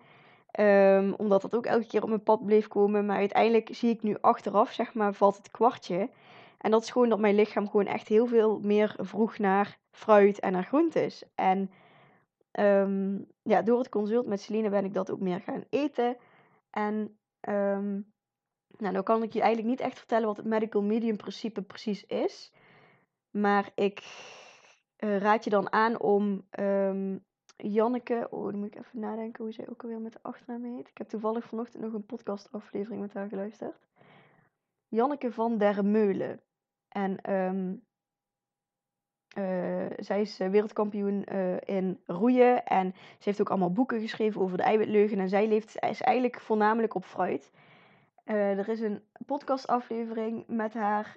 Um, 0.61 1.15
omdat 1.15 1.43
dat 1.43 1.57
ook 1.57 1.67
elke 1.67 1.87
keer 1.87 2.03
op 2.03 2.09
mijn 2.09 2.23
pad 2.23 2.45
bleef 2.45 2.69
komen. 2.69 3.07
Maar 3.07 3.17
uiteindelijk 3.17 3.69
zie 3.73 3.91
ik 3.91 4.03
nu 4.03 4.17
achteraf, 4.21 4.73
zeg 4.73 4.95
maar, 4.95 5.15
valt 5.15 5.37
het 5.37 5.51
kwartje. 5.51 6.11
En 6.59 6.71
dat 6.71 6.83
is 6.83 6.91
gewoon 6.91 7.09
dat 7.09 7.19
mijn 7.19 7.35
lichaam 7.35 7.67
gewoon 7.71 7.87
echt 7.87 8.09
heel 8.09 8.27
veel 8.27 8.61
meer 8.63 8.95
vroeg 8.99 9.39
naar 9.39 9.79
fruit 9.91 10.41
en 10.41 10.53
naar 10.53 10.65
groentes. 10.65 11.25
En 11.35 11.71
um, 12.53 13.27
ja, 13.43 13.63
door 13.63 13.79
het 13.79 13.89
consult 13.89 14.27
met 14.27 14.41
Celine 14.41 14.69
ben 14.69 14.85
ik 14.85 14.95
dat 14.95 15.11
ook 15.11 15.21
meer 15.21 15.41
gaan 15.41 15.65
eten. 15.71 16.17
En 16.71 17.17
um, 17.49 18.12
nou, 18.79 18.93
dan 18.93 19.03
kan 19.03 19.23
ik 19.23 19.33
je 19.33 19.41
eigenlijk 19.41 19.71
niet 19.71 19.81
echt 19.81 19.99
vertellen 19.99 20.27
wat 20.27 20.37
het 20.37 20.47
medical 20.47 20.83
medium 20.83 21.17
principe 21.17 21.63
precies 21.63 22.07
is. 22.07 22.53
Maar 23.31 23.71
ik 23.75 23.99
uh, 24.99 25.19
raad 25.19 25.45
je 25.45 25.51
dan 25.51 25.73
aan 25.73 26.01
om 26.01 26.47
um, 26.59 27.25
Janneke, 27.57 28.27
oh 28.31 28.45
dan 28.51 28.59
moet 28.59 28.75
ik 28.75 28.79
even 28.79 29.01
nadenken 29.01 29.45
hoe 29.45 29.53
zij 29.53 29.69
ook 29.69 29.83
alweer 29.83 30.01
met 30.01 30.13
de 30.13 30.19
achternaam 30.23 30.77
heet. 30.77 30.89
Ik 30.89 30.99
heb 30.99 31.09
toevallig 31.09 31.45
vanochtend 31.45 31.83
nog 31.83 31.93
een 31.93 32.07
podcastaflevering 32.07 33.01
met 33.01 33.15
haar 33.15 33.29
geluisterd. 33.29 33.87
Janneke 34.89 35.33
van 35.33 35.59
der 35.59 35.85
Meulen. 35.85 36.41
En 36.89 37.33
um, 37.33 37.83
uh, 39.39 39.87
zij 39.97 40.21
is 40.21 40.41
eh, 40.41 40.49
wereldkampioen 40.49 41.25
in 41.65 42.01
roeien. 42.07 42.65
En 42.65 42.93
ze 42.95 43.29
heeft 43.29 43.41
ook 43.41 43.51
allemaal 43.51 43.73
boeken 43.73 44.01
geschreven 44.01 44.41
over 44.41 44.57
de 44.57 44.63
eiwitleugen. 44.63 45.19
En 45.19 45.29
zij 45.29 45.49
leeft, 45.49 45.77
is 45.81 46.01
eigenlijk 46.01 46.41
voornamelijk 46.41 46.95
op 46.95 47.05
fruit. 47.05 47.53
Uh, 48.25 48.59
er 48.59 48.69
is 48.69 48.81
een 48.81 49.03
podcastaflevering 49.27 50.45
met 50.47 50.75
haar 50.75 51.17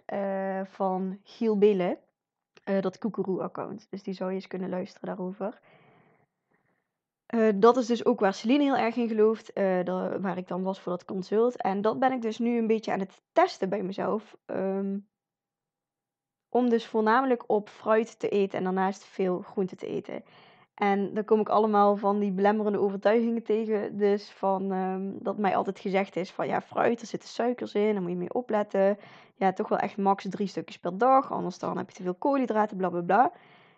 van 0.70 1.20
Giel 1.24 1.58
Bille. 1.58 2.00
dat 2.64 2.98
Koekeroe-account. 2.98 3.88
Dus 3.90 4.04
die 4.04 4.14
zou 4.14 4.30
je 4.30 4.36
eens 4.36 4.48
kunnen 4.48 4.70
luisteren 4.70 5.08
daarover. 5.08 5.60
dat 7.56 7.78
is 7.78 7.86
dus 7.86 8.06
ook 8.06 8.20
waar 8.20 8.34
Celine 8.34 8.64
heel 8.64 8.78
erg 8.78 8.96
in 8.96 9.08
gelooft. 9.08 9.54
waar 10.22 10.38
ik 10.38 10.48
dan 10.48 10.64
was 10.64 10.80
voor 10.80 10.92
dat 10.92 11.06
consult. 11.06 11.62
En 11.62 11.82
dat 11.82 12.00
ben 12.00 12.12
ik 12.12 12.22
dus 12.22 12.38
nu 12.38 12.58
een 12.58 12.68
beetje 12.68 12.92
aan 12.92 13.00
het 13.00 13.22
testen 13.32 13.70
bij 13.70 13.84
mezelf. 13.84 14.38
Um, 14.46 15.08
om 16.56 16.70
dus 16.70 16.86
voornamelijk 16.86 17.44
op 17.48 17.70
fruit 17.70 18.20
te 18.20 18.30
eten 18.30 18.58
en 18.58 18.64
daarnaast 18.64 19.06
veel 19.06 19.42
groente 19.42 19.76
te 19.76 19.88
eten. 19.88 20.24
En 20.76 21.14
dan 21.14 21.26
kom 21.26 21.40
ik 21.40 21.50
allemaal 21.50 21.96
van 21.98 22.20
die 22.20 22.32
belemmerende 22.32 22.80
overtuigingen 22.80 23.44
tegen. 23.44 23.98
Dus 23.98 24.30
van 24.30 24.72
um, 24.72 25.18
dat 25.20 25.38
mij 25.38 25.56
altijd 25.56 25.80
gezegd 25.80 26.16
is 26.16 26.32
van 26.32 26.48
ja, 26.48 26.62
fruit, 26.62 27.02
er 27.02 27.08
zitten 27.08 27.30
suikers 27.30 27.74
in, 27.74 27.94
daar 27.94 28.02
moet 28.02 28.12
je 28.12 28.18
mee 28.18 28.34
opletten. 28.34 28.98
Ja, 29.36 29.54
toch 29.54 29.68
wel 29.68 29.78
echt 29.78 29.98
max 29.98 30.26
drie 30.30 30.48
stukjes 30.48 30.80
per 30.80 30.98
dag, 30.98 31.32
anders 31.32 31.60
dan 31.60 31.78
heb 31.78 31.90
je 31.90 31.96
te 31.96 32.04
veel 32.04 32.14
koolhydraten, 32.14 32.78
bla 32.78 32.90
bla 32.90 33.02
bla. 33.02 33.32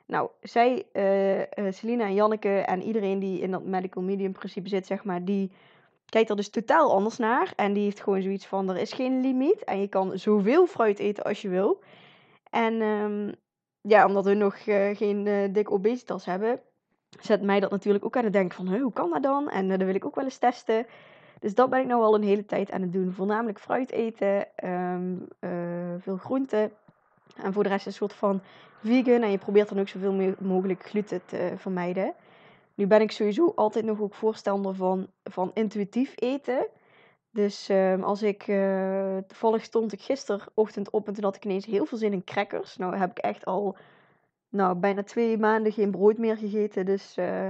Nou, 0.06 0.30
zij, 0.42 0.86
uh, 0.94 1.72
Selina 1.72 2.06
en 2.06 2.14
Janneke 2.14 2.60
en 2.60 2.82
iedereen 2.82 3.20
die 3.20 3.40
in 3.40 3.52
dat 3.52 3.64
medical 3.64 4.04
medium 4.04 4.32
principe 4.32 4.70
zit, 4.70 4.86
zeg 4.86 5.04
maar, 5.04 5.26
die 5.26 5.52
kijkt 6.06 6.30
er 6.30 6.36
dus 6.36 6.50
totaal 6.50 6.92
anders 6.92 7.18
naar. 7.18 7.54
En 7.56 7.74
die 7.74 7.84
heeft 7.84 8.02
gewoon 8.02 8.22
zoiets 8.22 8.46
van, 8.46 8.70
er 8.70 8.78
is 8.78 8.94
geen 8.94 9.22
limiet 9.22 9.64
en 9.64 9.80
je 9.80 9.88
kan 9.88 10.18
zoveel 10.18 10.68
fruit 10.68 11.00
eten 11.00 11.24
als 11.24 11.42
je 11.42 11.50
wil. 11.50 11.84
En 12.50 12.82
um, 12.82 13.36
ja, 13.82 14.06
omdat 14.06 14.26
we 14.26 14.34
nog 14.34 14.56
uh, 14.66 14.96
geen 14.96 15.26
uh, 15.26 15.54
dikke 15.54 15.72
obesitas 15.72 16.26
hebben, 16.26 16.62
zet 17.20 17.42
mij 17.42 17.60
dat 17.60 17.72
natuurlijk 17.72 18.06
ook 18.06 18.18
aan 18.18 18.24
het 18.24 18.34
denken 18.34 18.56
van, 18.56 18.80
hoe 18.80 18.94
kan 18.94 19.10
dat 19.10 19.24
dan? 19.24 19.50
En 19.50 19.64
uh, 19.64 19.70
dat 19.70 19.86
wil 19.86 19.96
ik 19.96 20.06
ook 20.06 20.16
wel 20.16 20.24
eens 20.24 20.38
testen. 20.38 20.86
Dus 21.40 21.56
dat 21.56 21.70
ben 21.70 21.80
ik 21.80 21.88
nou 21.88 22.02
al 22.02 22.16
een 22.16 22.24
hele 22.24 22.46
tijd 22.46 22.72
aan 22.72 22.82
het 22.82 22.94
doen. 22.94 23.12
Voornamelijk 23.12 23.60
fruit 23.60 23.92
eten, 23.92 24.48
um, 24.64 25.28
veel 26.00 26.18
groenten. 26.18 26.72
En 27.36 27.54
voor 27.54 27.64
de 27.64 27.70
rest 27.70 27.86
een 27.86 27.94
soort 27.94 28.14
van 28.14 28.42
vegan. 28.84 29.22
En 29.22 29.32
je 29.32 29.38
probeert 29.38 29.70
dan 29.70 29.80
ook 29.80 29.88
zoveel 29.88 30.36
mogelijk 30.40 30.84
gluten 30.84 31.22
te 31.26 31.54
vermijden. 31.56 32.14
Nu 32.76 32.88
ben 32.88 33.02
ik 33.02 33.12
sowieso 33.12 33.52
altijd 33.56 33.86
nog 33.86 34.02
ook 34.02 34.14
voorstander 34.14 34.76
van, 34.76 35.08
van 35.24 35.52
intuïtief 35.54 36.14
eten. 36.16 36.68
Dus 37.32 37.70
um, 37.70 38.04
als 38.04 38.24
ik, 38.24 38.48
uh, 38.48 39.18
toevallig 39.28 39.64
stond 39.64 39.94
ik 39.94 40.02
gisterochtend 40.02 40.90
op 40.90 41.08
en 41.08 41.14
toen 41.14 41.24
had 41.24 41.36
ik 41.36 41.46
ineens 41.46 41.66
heel 41.66 41.86
veel 41.86 41.98
zin 41.98 42.14
in 42.14 42.24
crackers. 42.24 42.78
Nou 42.78 42.96
heb 42.96 43.10
ik 43.10 43.18
echt 43.18 43.46
al 43.46 43.78
nou, 44.50 44.76
bijna 44.76 45.04
twee 45.04 45.38
maanden 45.38 45.72
geen 45.72 45.92
brood 45.92 46.18
meer 46.18 46.38
gegeten. 46.38 46.86
Dus, 46.86 47.18
uh, 47.18 47.50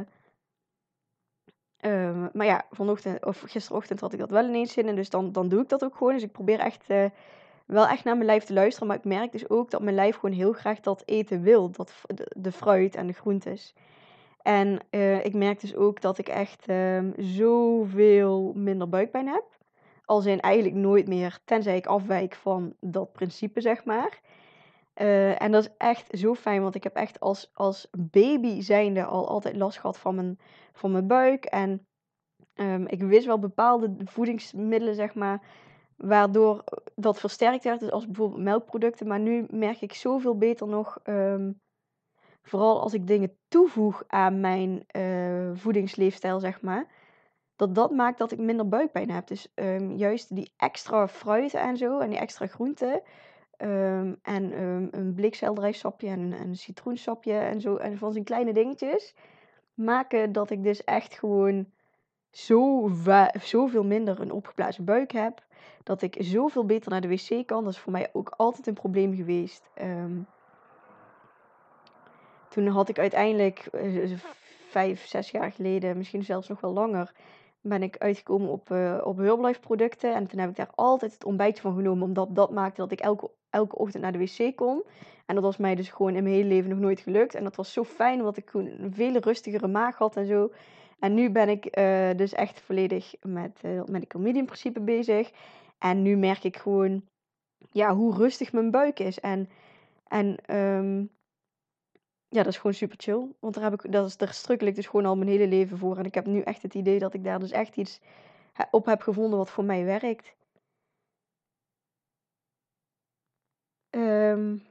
um, 1.81 2.29
maar 2.33 2.45
ja, 2.45 2.65
vanochtend 2.71 3.25
of 3.25 3.39
gisterochtend 3.39 3.99
had 3.99 4.13
ik 4.13 4.19
dat 4.19 4.29
wel 4.29 4.47
ineens 4.47 4.73
zin 4.73 4.87
in. 4.87 4.95
Dus 4.95 5.09
dan, 5.09 5.31
dan 5.31 5.49
doe 5.49 5.61
ik 5.61 5.69
dat 5.69 5.83
ook 5.83 5.95
gewoon. 5.95 6.13
Dus 6.13 6.23
ik 6.23 6.31
probeer 6.31 6.59
echt 6.59 6.89
uh, 6.89 7.05
wel 7.65 7.87
echt 7.87 8.03
naar 8.03 8.15
mijn 8.15 8.25
lijf 8.25 8.43
te 8.43 8.53
luisteren. 8.53 8.87
Maar 8.87 8.97
ik 8.97 9.03
merk 9.03 9.31
dus 9.31 9.49
ook 9.49 9.71
dat 9.71 9.81
mijn 9.81 9.95
lijf 9.95 10.15
gewoon 10.15 10.35
heel 10.35 10.53
graag 10.53 10.79
dat 10.79 11.03
eten 11.05 11.41
wil. 11.41 11.71
Dat, 11.71 11.93
de, 12.15 12.31
de 12.35 12.51
fruit 12.51 12.95
en 12.95 13.07
de 13.07 13.13
groentes. 13.13 13.73
En 14.41 14.79
ik 15.23 15.33
merk 15.33 15.59
dus 15.59 15.75
ook 15.75 16.01
dat 16.01 16.17
ik 16.17 16.27
echt 16.27 16.69
um, 16.69 17.13
zoveel 17.17 18.53
minder 18.55 18.89
buikpijn 18.89 19.27
heb. 19.27 19.43
Al 20.05 20.21
zijn 20.21 20.39
eigenlijk 20.39 20.75
nooit 20.75 21.07
meer, 21.07 21.39
tenzij 21.45 21.77
ik 21.77 21.85
afwijk 21.85 22.35
van 22.35 22.73
dat 22.79 23.11
principe, 23.11 23.61
zeg 23.61 23.85
maar. 23.85 24.19
Uh, 25.01 25.41
en 25.41 25.51
dat 25.51 25.63
is 25.63 25.73
echt 25.77 26.19
zo 26.19 26.33
fijn, 26.33 26.61
want 26.61 26.75
ik 26.75 26.83
heb 26.83 26.95
echt 26.95 27.19
als, 27.19 27.49
als 27.53 27.87
baby 27.97 28.61
zijnde 28.61 29.05
al 29.05 29.27
altijd 29.27 29.55
last 29.55 29.79
gehad 29.79 29.97
van 29.97 30.15
mijn, 30.15 30.39
van 30.73 30.91
mijn 30.91 31.07
buik. 31.07 31.45
En 31.45 31.87
um, 32.55 32.87
ik 32.87 33.01
wist 33.01 33.25
wel 33.25 33.39
bepaalde 33.39 33.95
voedingsmiddelen, 34.03 34.95
zeg 34.95 35.15
maar, 35.15 35.41
waardoor 35.95 36.63
dat 36.95 37.19
versterkt 37.19 37.63
werd. 37.63 37.79
Dus 37.79 37.91
als 37.91 38.05
bijvoorbeeld 38.05 38.41
melkproducten. 38.41 39.07
Maar 39.07 39.19
nu 39.19 39.45
merk 39.49 39.81
ik 39.81 39.93
zoveel 39.93 40.37
beter 40.37 40.67
nog, 40.67 40.99
um, 41.03 41.61
vooral 42.41 42.81
als 42.81 42.93
ik 42.93 43.07
dingen 43.07 43.37
toevoeg 43.47 44.03
aan 44.07 44.39
mijn 44.39 44.85
uh, 44.97 45.51
voedingsleefstijl, 45.53 46.39
zeg 46.39 46.61
maar 46.61 46.87
dat 47.55 47.75
dat 47.75 47.91
maakt 47.91 48.17
dat 48.17 48.31
ik 48.31 48.39
minder 48.39 48.67
buikpijn 48.67 49.11
heb. 49.11 49.27
Dus 49.27 49.51
um, 49.55 49.91
juist 49.91 50.35
die 50.35 50.53
extra 50.57 51.07
fruiten 51.07 51.59
en 51.59 51.77
zo 51.77 51.99
en 51.99 52.09
die 52.09 52.19
extra 52.19 52.47
groenten. 52.47 53.01
Um, 53.57 54.19
en 54.21 54.61
um, 54.61 54.87
een 54.91 55.13
blikselderijsapje 55.13 56.07
en 56.07 56.31
een, 56.31 56.55
citroensapje 56.55 57.33
en 57.33 57.61
zo. 57.61 57.75
En 57.75 57.97
van 57.97 58.11
zijn 58.11 58.23
kleine 58.23 58.53
dingetjes. 58.53 59.15
Maken 59.73 60.31
dat 60.31 60.49
ik 60.49 60.63
dus 60.63 60.83
echt 60.83 61.13
gewoon 61.13 61.71
zo 62.31 62.91
zoveel 63.41 63.83
minder 63.83 64.19
een 64.19 64.31
opgeblazen 64.31 64.85
buik 64.85 65.11
heb. 65.11 65.45
Dat 65.83 66.01
ik 66.01 66.15
zoveel 66.19 66.65
beter 66.65 66.91
naar 66.91 67.01
de 67.01 67.07
wc 67.07 67.47
kan. 67.47 67.63
Dat 67.63 67.73
is 67.73 67.79
voor 67.79 67.91
mij 67.91 68.09
ook 68.13 68.33
altijd 68.37 68.67
een 68.67 68.73
probleem 68.73 69.15
geweest. 69.15 69.69
toen 72.49 72.67
had 72.67 72.89
ik 72.89 72.99
uiteindelijk, 72.99 73.69
uh, 73.73 74.17
vijf, 74.69 75.05
zes 75.05 75.31
jaar 75.31 75.51
geleden, 75.51 75.97
misschien 75.97 76.23
zelfs 76.23 76.47
nog 76.47 76.61
wel 76.61 76.73
langer 76.73 77.13
ben 77.61 77.83
ik 77.83 77.97
uitgekomen 77.97 78.49
op, 78.49 78.69
uh, 78.69 79.01
op 79.03 79.17
Herbalife 79.17 79.59
producten. 79.59 80.13
En 80.13 80.27
toen 80.27 80.39
heb 80.39 80.49
ik 80.49 80.55
daar 80.55 80.71
altijd 80.75 81.13
het 81.13 81.23
ontbijtje 81.23 81.61
van 81.61 81.75
genomen. 81.75 82.03
Omdat 82.03 82.35
dat 82.35 82.51
maakte 82.51 82.81
dat 82.81 82.91
ik 82.91 82.99
elke, 82.99 83.31
elke 83.49 83.75
ochtend 83.75 84.03
naar 84.03 84.11
de 84.11 84.17
wc 84.17 84.55
kon. 84.55 84.83
En 85.25 85.35
dat 85.35 85.43
was 85.43 85.57
mij 85.57 85.75
dus 85.75 85.89
gewoon 85.89 86.15
in 86.15 86.23
mijn 86.23 86.35
hele 86.35 86.47
leven 86.47 86.69
nog 86.69 86.79
nooit 86.79 86.99
gelukt. 86.99 87.35
En 87.35 87.43
dat 87.43 87.55
was 87.55 87.73
zo 87.73 87.83
fijn, 87.83 88.19
omdat 88.19 88.37
ik 88.37 88.49
gewoon 88.49 88.67
een 88.67 88.93
veel 88.93 89.17
rustigere 89.17 89.67
maag 89.67 89.97
had 89.97 90.15
en 90.15 90.25
zo. 90.25 90.51
En 90.99 91.13
nu 91.13 91.29
ben 91.29 91.49
ik 91.49 91.77
uh, 91.77 92.09
dus 92.15 92.33
echt 92.33 92.61
volledig 92.61 93.13
met 93.21 93.61
uh, 93.65 94.45
principe 94.45 94.79
bezig. 94.79 95.31
En 95.77 96.01
nu 96.01 96.15
merk 96.15 96.43
ik 96.43 96.57
gewoon 96.57 97.03
ja, 97.71 97.95
hoe 97.95 98.15
rustig 98.15 98.53
mijn 98.53 98.71
buik 98.71 98.99
is. 98.99 99.19
En, 99.19 99.49
en 100.07 100.35
ehm, 100.45 101.05
ja, 102.29 102.43
dat 102.43 102.53
is 102.53 102.57
gewoon 102.57 102.73
super 102.73 102.97
chill. 102.99 103.27
Want 103.39 103.53
daar, 103.53 103.63
heb 103.63 103.73
ik, 103.83 103.91
dat 103.91 104.07
is, 104.07 104.17
daar 104.17 104.33
strukkel 104.33 104.67
ik 104.67 104.75
dus 104.75 104.87
gewoon 104.87 105.05
al 105.05 105.15
mijn 105.15 105.29
hele 105.29 105.47
leven 105.47 105.77
voor. 105.77 105.97
En 105.97 106.05
ik 106.05 106.13
heb 106.13 106.25
nu 106.25 106.41
echt 106.41 106.61
het 106.61 106.73
idee 106.73 106.99
dat 106.99 107.13
ik 107.13 107.23
daar 107.23 107.39
dus 107.39 107.51
echt 107.51 107.75
iets 107.75 107.99
op 108.71 108.85
heb 108.85 109.01
gevonden 109.01 109.37
wat 109.37 109.49
voor 109.49 109.63
mij 109.63 109.85
werkt. 109.85 110.35
Um, 113.89 114.65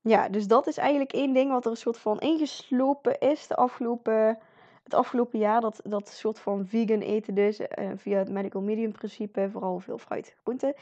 ja, 0.00 0.28
dus 0.28 0.46
dat 0.46 0.66
is 0.66 0.76
eigenlijk 0.76 1.12
één 1.12 1.32
ding 1.34 1.50
wat 1.50 1.64
er 1.64 1.70
een 1.70 1.76
soort 1.76 1.98
van 1.98 2.20
ingeslopen 2.20 3.20
is 3.20 3.46
de 3.46 3.56
afgelopen, 3.56 4.38
het 4.82 4.94
afgelopen 4.94 5.38
jaar. 5.38 5.60
Dat, 5.60 5.80
dat 5.84 6.08
soort 6.08 6.38
van 6.38 6.66
vegan 6.66 7.00
eten 7.00 7.34
dus, 7.34 7.60
uh, 7.60 7.66
via 7.96 8.18
het 8.18 8.30
medical 8.30 8.62
medium 8.62 8.92
principe. 8.92 9.48
Vooral 9.50 9.78
veel 9.78 9.98
fruit, 9.98 10.36
groenten. 10.42 10.74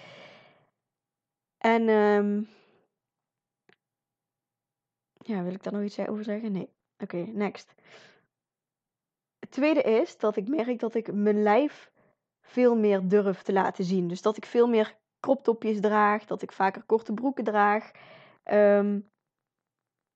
En 1.59 1.89
um, 1.89 2.49
ja, 5.23 5.43
wil 5.43 5.53
ik 5.53 5.63
daar 5.63 5.73
nog 5.73 5.83
iets 5.83 5.99
over 5.99 6.25
zeggen? 6.25 6.53
Nee. 6.53 6.69
Oké, 6.99 7.17
next. 7.17 7.75
Het 9.39 9.51
tweede 9.51 9.83
is 9.83 10.17
dat 10.17 10.37
ik 10.37 10.49
merk 10.49 10.79
dat 10.79 10.95
ik 10.95 11.13
mijn 11.13 11.43
lijf 11.43 11.91
veel 12.43 12.77
meer 12.77 13.09
durf 13.09 13.43
te 13.43 13.53
laten 13.53 13.85
zien. 13.85 14.09
Dus 14.09 14.23
dat 14.23 14.37
ik 14.37 14.47
veel 14.47 14.69
meer 14.69 14.97
kroptopjes 15.21 15.81
draag, 15.81 16.25
dat 16.25 16.43
ik 16.43 16.53
vaker 16.53 16.83
korte 16.83 17.13
broeken 17.13 17.45
draag. 17.45 17.91
Um, 18.45 19.11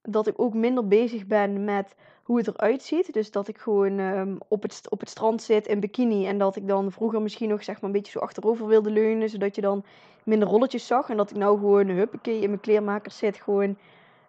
dat 0.03 0.27
ik 0.27 0.41
ook 0.41 0.55
minder 0.55 0.89
bezig 0.89 1.27
ben 1.27 1.65
met 1.65 1.95
hoe 2.23 2.39
het 2.39 2.49
eruit 2.49 2.83
ziet. 2.83 3.13
Dus 3.13 3.31
dat 3.31 3.49
ik 3.49 3.59
gewoon 3.59 3.99
um, 3.99 4.39
op, 4.49 4.63
het, 4.63 4.91
op 4.91 5.01
het 5.01 5.09
strand 5.09 5.43
zit 5.43 5.67
in 5.67 5.81
bikini. 5.81 6.27
En 6.27 6.39
dat 6.39 6.57
ik 6.57 6.69
dan 6.69 6.93
vroeger 6.93 7.23
misschien 7.23 7.49
nog 7.49 7.65
zeg 7.65 7.75
maar 7.75 7.85
een 7.85 7.97
beetje 7.97 8.13
zo 8.13 8.19
achterover 8.19 8.67
wilde 8.67 8.91
leunen. 8.91 9.29
Zodat 9.29 9.55
je 9.55 9.61
dan 9.61 9.85
minder 10.25 10.49
rolletjes 10.49 10.87
zag. 10.87 11.09
En 11.09 11.17
dat 11.17 11.31
ik 11.31 11.37
nou 11.37 11.59
gewoon 11.59 11.89
huppakee 11.89 12.41
in 12.41 12.49
mijn 12.49 12.61
kleermaker 12.61 13.13
zit. 13.13 13.37
Gewoon 13.37 13.79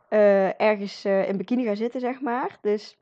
uh, 0.10 0.62
ergens 0.62 1.06
uh, 1.06 1.30
in 1.30 1.38
bikini 1.38 1.64
ga 1.64 1.76
zitten, 1.76 2.00
zeg 2.00 2.22
maar. 2.22 2.58
Dus 2.62 2.98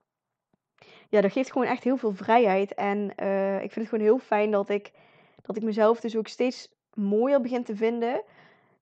ja, 1.10 1.22
dat 1.22 1.32
geeft 1.32 1.52
gewoon 1.52 1.68
echt 1.68 1.84
heel 1.84 1.98
veel 1.98 2.14
vrijheid. 2.14 2.74
En 2.74 3.14
uh, 3.20 3.56
ik 3.56 3.72
vind 3.72 3.76
het 3.76 3.90
gewoon 3.90 4.04
heel 4.04 4.20
fijn 4.20 4.52
dat 4.52 4.70
ik, 4.70 4.92
dat 5.42 5.56
ik 5.56 5.64
mezelf 5.64 6.00
dus 6.00 6.18
ook 6.18 6.28
steeds 6.28 6.74
mooier 6.94 7.42
begin 7.42 7.64
te 7.64 7.76
vinden. 7.76 8.22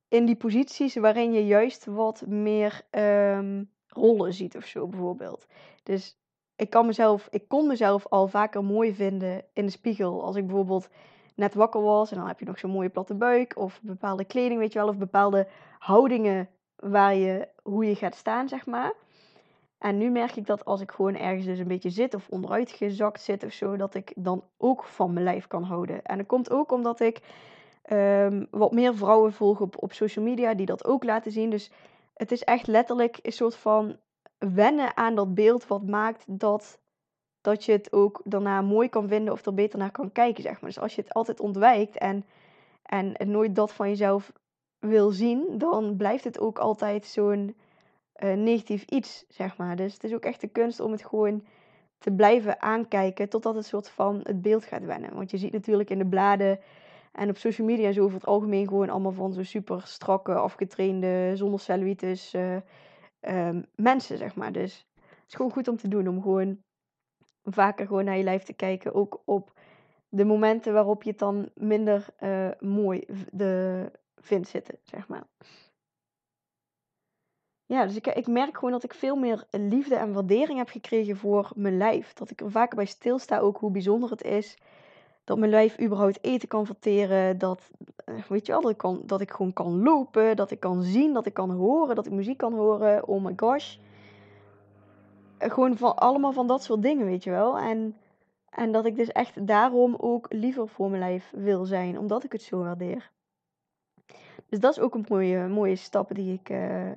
In 0.08 0.26
die 0.26 0.36
posities 0.36 0.96
waarin 0.96 1.34
je 1.34 1.46
juist 1.46 1.86
wat 1.86 2.26
meer 2.28 2.82
um, 2.92 3.70
rollen 3.88 4.34
ziet 4.34 4.56
of 4.56 4.66
zo 4.66 4.88
bijvoorbeeld. 4.88 5.48
Dus 5.84 6.18
ik, 6.56 6.70
kan 6.70 6.86
mezelf, 6.86 7.28
ik 7.32 7.48
kon 7.48 7.68
mezelf 7.68 8.08
al 8.08 8.28
vaker 8.28 8.64
mooi 8.64 8.94
vinden 8.94 9.46
in 9.54 9.66
de 9.66 9.72
spiegel. 9.72 10.24
Als 10.24 10.36
ik 10.36 10.46
bijvoorbeeld 10.46 10.90
net 11.36 11.54
wakker 11.54 11.82
was 11.82 12.12
en 12.12 12.18
dan 12.18 12.28
heb 12.28 12.40
je 12.40 12.46
nog 12.46 12.60
zo'n 12.60 12.72
mooie 12.72 12.90
platte 12.90 13.16
buik. 13.16 13.58
Of 13.58 13.80
bepaalde 13.82 14.26
kleding, 14.26 14.60
weet 14.60 14.74
je 14.74 14.80
wel. 14.80 14.88
Of 14.88 14.98
bepaalde 14.98 15.48
houdingen 15.80 16.50
waar 16.84 17.16
je, 17.16 17.48
hoe 17.64 17.86
je 17.86 17.96
gaat 17.96 18.16
staan, 18.16 18.48
zeg 18.48 18.66
maar. 18.66 18.94
En 19.78 19.98
nu 19.98 20.10
merk 20.10 20.36
ik 20.36 20.46
dat 20.46 20.66
als 20.66 20.82
ik 20.82 20.92
gewoon 20.92 21.16
ergens 21.16 21.46
dus 21.46 21.60
een 21.60 21.68
beetje 21.68 21.90
zit 21.90 22.14
of 22.14 22.30
onderuit 22.30 22.72
gezakt 22.72 23.22
zit 23.22 23.44
of 23.44 23.52
zo, 23.52 23.76
dat 23.76 23.96
ik 23.96 24.14
dan 24.16 24.44
ook 24.58 24.84
van 24.84 25.14
mijn 25.14 25.26
lijf 25.26 25.48
kan 25.48 25.64
houden. 25.64 26.04
En 26.04 26.18
dat 26.18 26.26
komt 26.26 26.52
ook 26.52 26.72
omdat 26.72 27.00
ik 27.00 27.20
um, 27.92 28.48
wat 28.52 28.72
meer 28.72 28.96
vrouwen 28.96 29.34
volg 29.34 29.60
op, 29.60 29.84
op 29.84 29.94
social 29.94 30.26
media 30.26 30.54
die 30.54 30.66
dat 30.66 30.86
ook 30.86 31.04
laten 31.04 31.32
zien. 31.32 31.50
Dus 31.50 31.72
het 32.14 32.32
is 32.32 32.44
echt 32.44 32.68
letterlijk 32.68 33.20
een 33.22 33.32
soort 33.32 33.56
van 33.56 33.98
wennen 34.38 34.98
aan 34.98 35.16
dat 35.16 35.34
beeld 35.34 35.68
wat 35.68 35.84
maakt 35.88 36.24
dat, 36.28 36.80
dat 37.42 37.66
je 37.66 37.72
het 37.72 37.94
ook 37.94 38.22
daarna 38.24 38.62
mooi 38.62 38.90
kan 38.90 39.08
vinden 39.08 39.34
of 39.34 39.46
er 39.46 39.54
beter 39.54 39.80
naar 39.80 39.92
kan 39.92 40.12
kijken, 40.12 40.44
zeg 40.44 40.62
maar. 40.62 40.70
Dus 40.70 40.80
als 40.80 40.96
je 40.96 41.02
het 41.02 41.14
altijd 41.14 41.40
ontwijkt 41.40 41.98
en, 41.98 42.26
en 42.84 43.16
nooit 43.26 43.56
dat 43.56 43.74
van 43.74 43.90
jezelf 43.90 44.32
wil 44.84 45.10
zien, 45.12 45.58
dan 45.58 45.96
blijft 45.98 46.24
het 46.24 46.40
ook 46.40 46.60
altijd 46.60 47.06
zo'n 47.06 47.56
uh, 48.24 48.34
negatief 48.34 48.84
iets, 48.86 49.26
zeg 49.28 49.58
maar. 49.58 49.76
Dus 49.76 49.94
het 49.94 50.04
is 50.04 50.14
ook 50.14 50.24
echt 50.24 50.42
de 50.42 50.48
kunst 50.48 50.80
om 50.80 50.92
het 50.92 51.06
gewoon 51.06 51.44
te 51.98 52.12
blijven 52.12 52.62
aankijken 52.62 53.30
totdat 53.30 53.56
het 53.56 53.66
soort 53.66 53.90
van 53.90 54.20
het 54.24 54.42
beeld 54.42 54.66
gaat 54.66 54.86
wennen. 54.86 55.16
Want 55.16 55.32
je 55.32 55.38
ziet 55.38 55.52
natuurlijk 55.52 55.90
in 55.90 55.98
de 55.98 56.08
bladen 56.08 56.60
en 57.12 57.30
op 57.30 57.38
social 57.38 57.68
media 57.68 57.92
zo 57.92 58.04
over 58.04 58.16
het 58.16 58.26
algemeen 58.26 58.68
gewoon 58.68 58.90
allemaal 58.90 59.12
van 59.12 59.34
zo 59.34 59.44
super 59.44 59.82
strakke, 59.86 60.34
afgetrainde, 60.34 61.32
zonder 61.36 61.60
cellulitis 61.60 62.34
uh, 62.34 63.50
mensen, 63.76 64.18
zeg 64.18 64.36
maar. 64.36 64.52
Dus 64.52 64.88
het 64.96 65.28
is 65.28 65.36
gewoon 65.36 65.52
goed 65.52 65.68
om 65.68 65.78
te 65.78 65.88
doen, 65.88 66.08
om 66.08 66.22
gewoon 66.22 66.58
vaker 67.44 67.88
gewoon 67.88 68.06
naar 68.06 68.18
je 68.18 68.24
lijf 68.24 68.44
te 68.44 68.54
kijken. 68.54 68.94
Ook 68.94 69.22
op 69.26 69.54
de 70.10 70.26
momenten 70.26 70.74
waarop 70.74 71.04
je 71.04 71.10
het 71.10 71.20
dan 71.20 71.50
minder 71.56 72.06
uh, 72.20 72.50
mooi 72.60 73.04
de, 73.32 73.92
vindt 74.24 74.48
zitten, 74.48 74.78
zeg 74.84 75.08
maar. 75.08 75.24
Ja, 77.66 77.86
dus 77.86 77.96
ik, 77.96 78.08
ik 78.08 78.28
merk 78.28 78.56
gewoon 78.56 78.72
dat 78.72 78.84
ik 78.84 78.94
veel 78.94 79.16
meer 79.16 79.46
liefde 79.50 79.96
en 79.96 80.14
waardering 80.14 80.58
heb 80.58 80.70
gekregen 80.70 81.18
voor 81.18 81.52
mijn 81.56 81.78
lijf. 81.78 82.14
Dat 82.14 82.30
ik 82.30 82.42
er 82.42 82.52
vaker 82.52 82.76
bij 82.76 82.86
stilsta 82.86 83.40
ook 83.40 83.58
hoe 83.58 83.72
bijzonder 83.72 84.10
het 84.10 84.24
is 84.24 84.58
dat 85.24 85.38
mijn 85.38 85.52
lijf 85.52 85.80
überhaupt 85.82 86.24
eten 86.24 86.48
kan 86.48 86.66
verteren. 86.66 87.38
Dat, 87.38 87.70
eh, 88.06 88.24
weet 88.28 88.46
je 88.46 88.52
wel, 88.52 88.62
dat 88.62 88.72
ik, 88.72 89.08
dat 89.08 89.22
ik 89.22 89.32
gewoon 89.32 89.54
kan 89.54 89.84
lopen. 89.84 90.36
Dat 90.36 90.52
ik 90.52 90.60
kan 90.60 90.82
zien, 90.82 91.14
dat 91.14 91.26
ik 91.26 91.34
kan 91.34 91.52
horen, 91.52 91.96
dat 91.96 92.06
ik 92.06 92.12
muziek 92.12 92.38
kan 92.38 92.54
horen. 92.54 93.08
Oh 93.08 93.24
my 93.24 93.34
gosh. 93.36 93.78
Eh, 95.38 95.52
gewoon 95.52 95.78
van, 95.78 95.96
allemaal 95.96 96.32
van 96.32 96.48
dat 96.48 96.64
soort 96.64 96.82
dingen, 96.82 97.06
weet 97.06 97.24
je 97.24 97.32
wel. 97.32 97.58
En, 97.58 97.98
en 98.50 98.72
dat 98.72 98.86
ik 98.86 98.96
dus 98.96 99.12
echt 99.12 99.48
daarom 99.48 99.96
ook 99.98 100.26
liever 100.30 100.68
voor 100.68 100.90
mijn 100.90 101.02
lijf 101.02 101.32
wil 101.36 101.66
zijn. 101.66 102.00
Omdat 102.00 102.24
ik 102.24 102.32
het 102.32 102.42
zo 102.42 102.58
waardeer. 102.58 103.12
Dus 104.54 104.62
dat 104.62 104.78
is 104.78 104.84
ook 104.84 104.96
een 104.96 105.06
mooie, 105.08 105.48
mooie 105.48 105.76
stap 105.76 106.16
die 106.16 106.34
ik, 106.34 106.50
uh, 106.50 106.92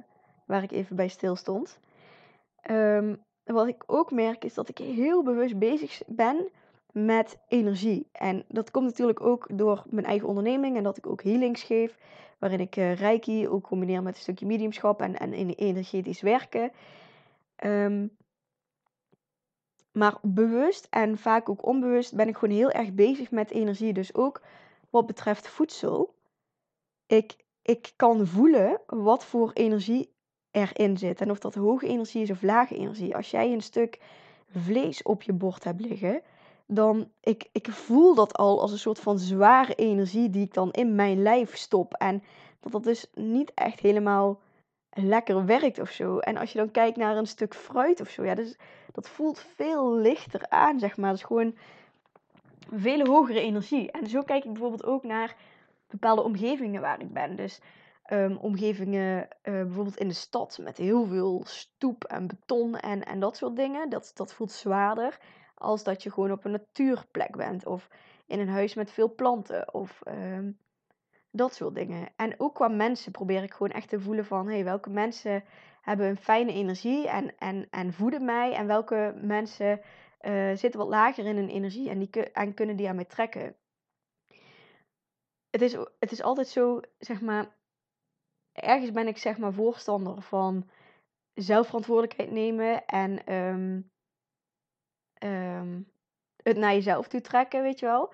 waar 0.47 0.63
ik 0.63 0.73
even 0.73 0.97
bij 0.97 1.09
stil 1.09 1.37
stond. 1.37 1.79
Um, 2.71 3.25
wat 3.45 3.67
ik 3.67 3.83
ook 3.87 4.11
merk 4.11 4.45
is 4.45 4.55
dat 4.55 4.69
ik 4.69 4.79
heel 4.79 5.23
bewust 5.23 5.59
bezig 5.59 6.03
ben 6.07 6.49
met 6.93 7.39
energie. 7.49 8.09
En 8.13 8.45
dat 8.49 8.71
komt 8.71 8.85
natuurlijk 8.85 9.21
ook 9.21 9.49
door 9.53 9.83
mijn 9.87 10.07
eigen 10.07 10.29
onderneming 10.29 10.77
en 10.77 10.83
dat 10.83 10.97
ik 10.97 11.07
ook 11.07 11.23
healings 11.23 11.63
geef, 11.63 11.99
waarin 12.39 12.61
ik 12.61 12.77
uh, 12.77 12.95
Reiki 12.95 13.49
ook 13.49 13.63
combineer 13.63 14.03
met 14.03 14.15
een 14.15 14.21
stukje 14.21 14.47
mediumschap 14.47 15.01
en, 15.01 15.19
en 15.19 15.33
energetisch 15.33 16.21
werken. 16.21 16.73
Um, 17.65 18.17
maar 19.93 20.19
bewust 20.23 20.87
en 20.91 21.19
vaak 21.19 21.49
ook 21.49 21.67
onbewust 21.67 22.15
ben 22.15 22.29
ik 22.29 22.37
gewoon 22.37 22.57
heel 22.57 22.71
erg 22.71 22.93
bezig 22.93 23.31
met 23.31 23.51
energie. 23.51 23.93
Dus 23.93 24.15
ook 24.15 24.43
wat 24.91 25.07
betreft 25.07 25.49
voedsel. 25.49 26.15
Ik, 27.07 27.45
ik 27.67 27.93
kan 27.97 28.27
voelen 28.27 28.81
wat 28.87 29.25
voor 29.25 29.51
energie 29.53 30.11
erin 30.51 30.99
zit. 30.99 31.21
En 31.21 31.31
of 31.31 31.39
dat 31.39 31.55
hoge 31.55 31.87
energie 31.87 32.23
is 32.23 32.31
of 32.31 32.43
lage 32.43 32.77
energie. 32.77 33.17
Als 33.17 33.31
jij 33.31 33.53
een 33.53 33.63
stuk 33.63 34.01
vlees 34.51 35.03
op 35.03 35.23
je 35.23 35.33
bord 35.33 35.65
hebt 35.65 35.81
liggen, 35.81 36.23
dan 36.67 37.11
ik, 37.21 37.49
ik 37.53 37.71
voel 37.71 38.15
dat 38.15 38.37
al 38.37 38.61
als 38.61 38.73
een 38.73 38.79
soort 38.79 39.01
van 39.01 39.19
zware 39.19 39.75
energie 39.75 40.31
die 40.31 40.45
ik 40.45 40.55
dan 40.55 40.71
in 40.71 40.95
mijn 40.95 41.23
lijf 41.23 41.57
stop. 41.57 41.95
En 41.95 42.23
dat 42.61 42.73
dat 42.73 42.85
dus 42.85 43.07
niet 43.15 43.53
echt 43.55 43.81
helemaal 43.81 44.41
lekker 44.91 45.45
werkt 45.45 45.81
of 45.81 45.91
zo. 45.91 46.19
En 46.19 46.37
als 46.37 46.53
je 46.53 46.59
dan 46.59 46.71
kijkt 46.71 46.97
naar 46.97 47.17
een 47.17 47.27
stuk 47.27 47.55
fruit 47.55 48.01
of 48.01 48.09
zo, 48.09 48.25
ja, 48.25 48.35
dus, 48.35 48.57
dat 48.93 49.09
voelt 49.09 49.45
veel 49.55 49.95
lichter 49.95 50.49
aan, 50.49 50.79
zeg 50.79 50.97
maar. 50.97 51.11
Dat 51.11 51.19
is 51.19 51.25
gewoon 51.25 51.57
veel 52.73 53.07
hogere 53.07 53.41
energie. 53.41 53.91
En 53.91 54.07
zo 54.07 54.23
kijk 54.23 54.45
ik 54.45 54.53
bijvoorbeeld 54.53 54.85
ook 54.85 55.03
naar 55.03 55.37
bepaalde 55.89 56.23
omgevingen 56.23 56.81
waar 56.81 57.01
ik 57.01 57.13
ben. 57.13 57.37
Dus 57.37 57.61
um, 58.13 58.37
omgevingen 58.37 59.23
uh, 59.23 59.29
bijvoorbeeld 59.43 59.99
in 59.99 60.09
de 60.09 60.15
stad 60.15 60.59
met 60.63 60.77
heel 60.77 61.07
veel 61.07 61.43
stoep 61.47 62.05
en 62.05 62.27
beton 62.27 62.77
en, 62.77 63.05
en 63.05 63.21
dat 63.21 63.37
soort 63.37 63.57
dingen. 63.57 63.89
Dat, 63.89 64.11
dat 64.15 64.35
voelt 64.35 64.53
zwaarder 64.53 65.19
als 65.55 65.85
dat 65.85 66.03
je 66.03 66.11
gewoon 66.11 66.33
op 66.33 66.45
een 66.45 66.51
natuurplek 66.51 67.37
bent. 67.37 67.67
Of 67.67 67.89
in 68.27 68.41
een 68.41 68.49
huis 68.49 68.75
met 68.75 68.91
veel 68.91 69.15
planten. 69.15 69.75
Of 69.75 70.01
um, 70.09 70.59
dat 71.31 71.55
soort 71.55 71.75
dingen. 71.75 72.09
En 72.17 72.35
ook 72.41 72.55
qua 72.55 72.69
mensen 72.69 73.13
probeer 73.13 73.43
ik 73.43 73.53
gewoon 73.53 73.73
echt 73.73 73.89
te 73.89 74.01
voelen 74.01 74.25
van... 74.25 74.49
Hey, 74.49 74.65
welke 74.65 74.91
mensen 74.91 75.45
hebben 75.81 76.07
een 76.07 76.17
fijne 76.17 76.53
energie 76.53 77.09
en, 77.09 77.39
en, 77.39 77.67
en 77.71 77.93
voeden 77.93 78.25
mij. 78.25 78.53
En 78.53 78.67
welke 78.67 79.15
mensen 79.23 79.81
uh, 80.21 80.55
zitten 80.55 80.81
wat 80.81 80.89
lager 80.89 81.27
in 81.27 81.37
hun 81.37 81.49
energie 81.49 81.91
en, 81.91 81.99
die, 81.99 82.33
en 82.33 82.55
kunnen 82.55 82.77
die 82.77 82.89
aan 82.89 82.97
mij 82.97 83.05
trekken. 83.05 83.57
Het 85.57 85.65
is, 85.65 85.77
het 85.99 86.13
is 86.13 86.23
altijd 86.23 86.49
zo, 86.49 86.81
zeg 86.99 87.21
maar... 87.21 87.47
Ergens 88.53 88.93
ben 88.93 89.07
ik 89.07 89.19
zeg 89.19 89.39
maar 89.39 89.53
voorstander 89.53 90.23
van 90.23 90.69
zelfverantwoordelijkheid 91.35 92.31
nemen 92.31 92.87
en... 92.87 93.35
Um, 93.35 93.91
um, 95.23 95.91
het 96.43 96.57
naar 96.57 96.73
jezelf 96.73 97.09
toe 97.09 97.21
trekken, 97.21 97.63
weet 97.63 97.79
je 97.79 97.87
wel. 97.87 98.13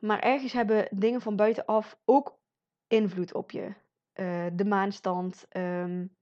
Maar 0.00 0.20
ergens 0.20 0.52
hebben 0.52 0.88
dingen 0.90 1.20
van 1.20 1.36
buitenaf 1.36 1.98
ook 2.04 2.38
invloed 2.86 3.34
op 3.34 3.50
je. 3.50 3.72
Uh, 4.14 4.46
de 4.52 4.64
maanstand, 4.64 5.46
um, 5.56 6.16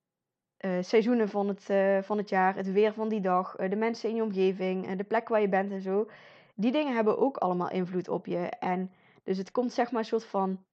uh, 0.61 0.83
seizoenen 0.83 1.29
van 1.29 1.49
het, 1.49 1.69
uh, 1.71 2.03
van 2.03 2.17
het 2.19 2.29
jaar, 2.29 2.55
het 2.55 2.73
weer 2.73 2.93
van 2.93 3.09
die 3.09 3.21
dag, 3.21 3.57
de 3.57 3.77
mensen 3.77 4.09
in 4.09 4.17
je 4.17 4.23
omgeving, 4.23 4.97
de 4.97 5.05
plek 5.05 5.29
waar 5.29 5.41
je 5.41 5.49
bent 5.49 5.73
en 5.73 5.81
zo. 5.81 6.11
Die 6.55 6.73
dingen 6.73 6.95
hebben 6.95 7.19
ook 7.19 7.37
allemaal 7.37 7.71
invloed 7.71 8.09
op 8.09 8.27
je. 8.27 8.49
En 8.49 8.91
dus 9.27 9.39
het 9.39 9.51
komt 9.51 9.73
zeg 9.73 9.91
maar 9.91 10.01
een 10.01 10.07
soort 10.07 10.25
van 10.25 10.65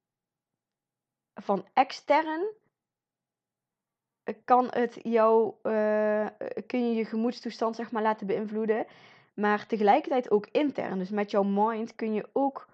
van 1.34 1.68
extern 1.74 2.54
kan 4.44 4.68
het 4.70 5.00
jou, 5.02 5.54
uh, 5.64 6.28
kun 6.68 6.88
je 6.90 6.96
je 6.96 7.06
gemoedstoestand 7.06 7.76
zeg 7.76 7.92
maar 7.92 8.02
laten 8.02 8.28
beïnvloeden. 8.28 8.86
Maar 9.34 9.66
tegelijkertijd 9.68 10.32
ook 10.32 10.48
intern. 10.52 10.98
Dus 10.98 11.10
met 11.10 11.32
jouw 11.32 11.44
mind 11.44 11.96
kun 11.96 12.14
je 12.14 12.30
ook 12.34 12.68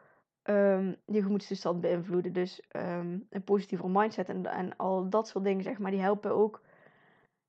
um, 0.44 0.96
je 1.06 1.22
gemoedstoestand 1.22 1.82
beïnvloeden. 1.82 2.34
Dus 2.34 2.62
um, 2.76 3.28
een 3.30 3.44
positieve 3.44 3.88
mindset 3.88 4.30
en, 4.30 4.46
en 4.46 4.78
al 4.78 5.10
dat 5.10 5.28
soort 5.28 5.44
dingen, 5.44 5.64
zeg 5.64 5.80
maar, 5.80 5.92
die 5.92 6.02
helpen 6.02 6.32
ook. 6.32 6.62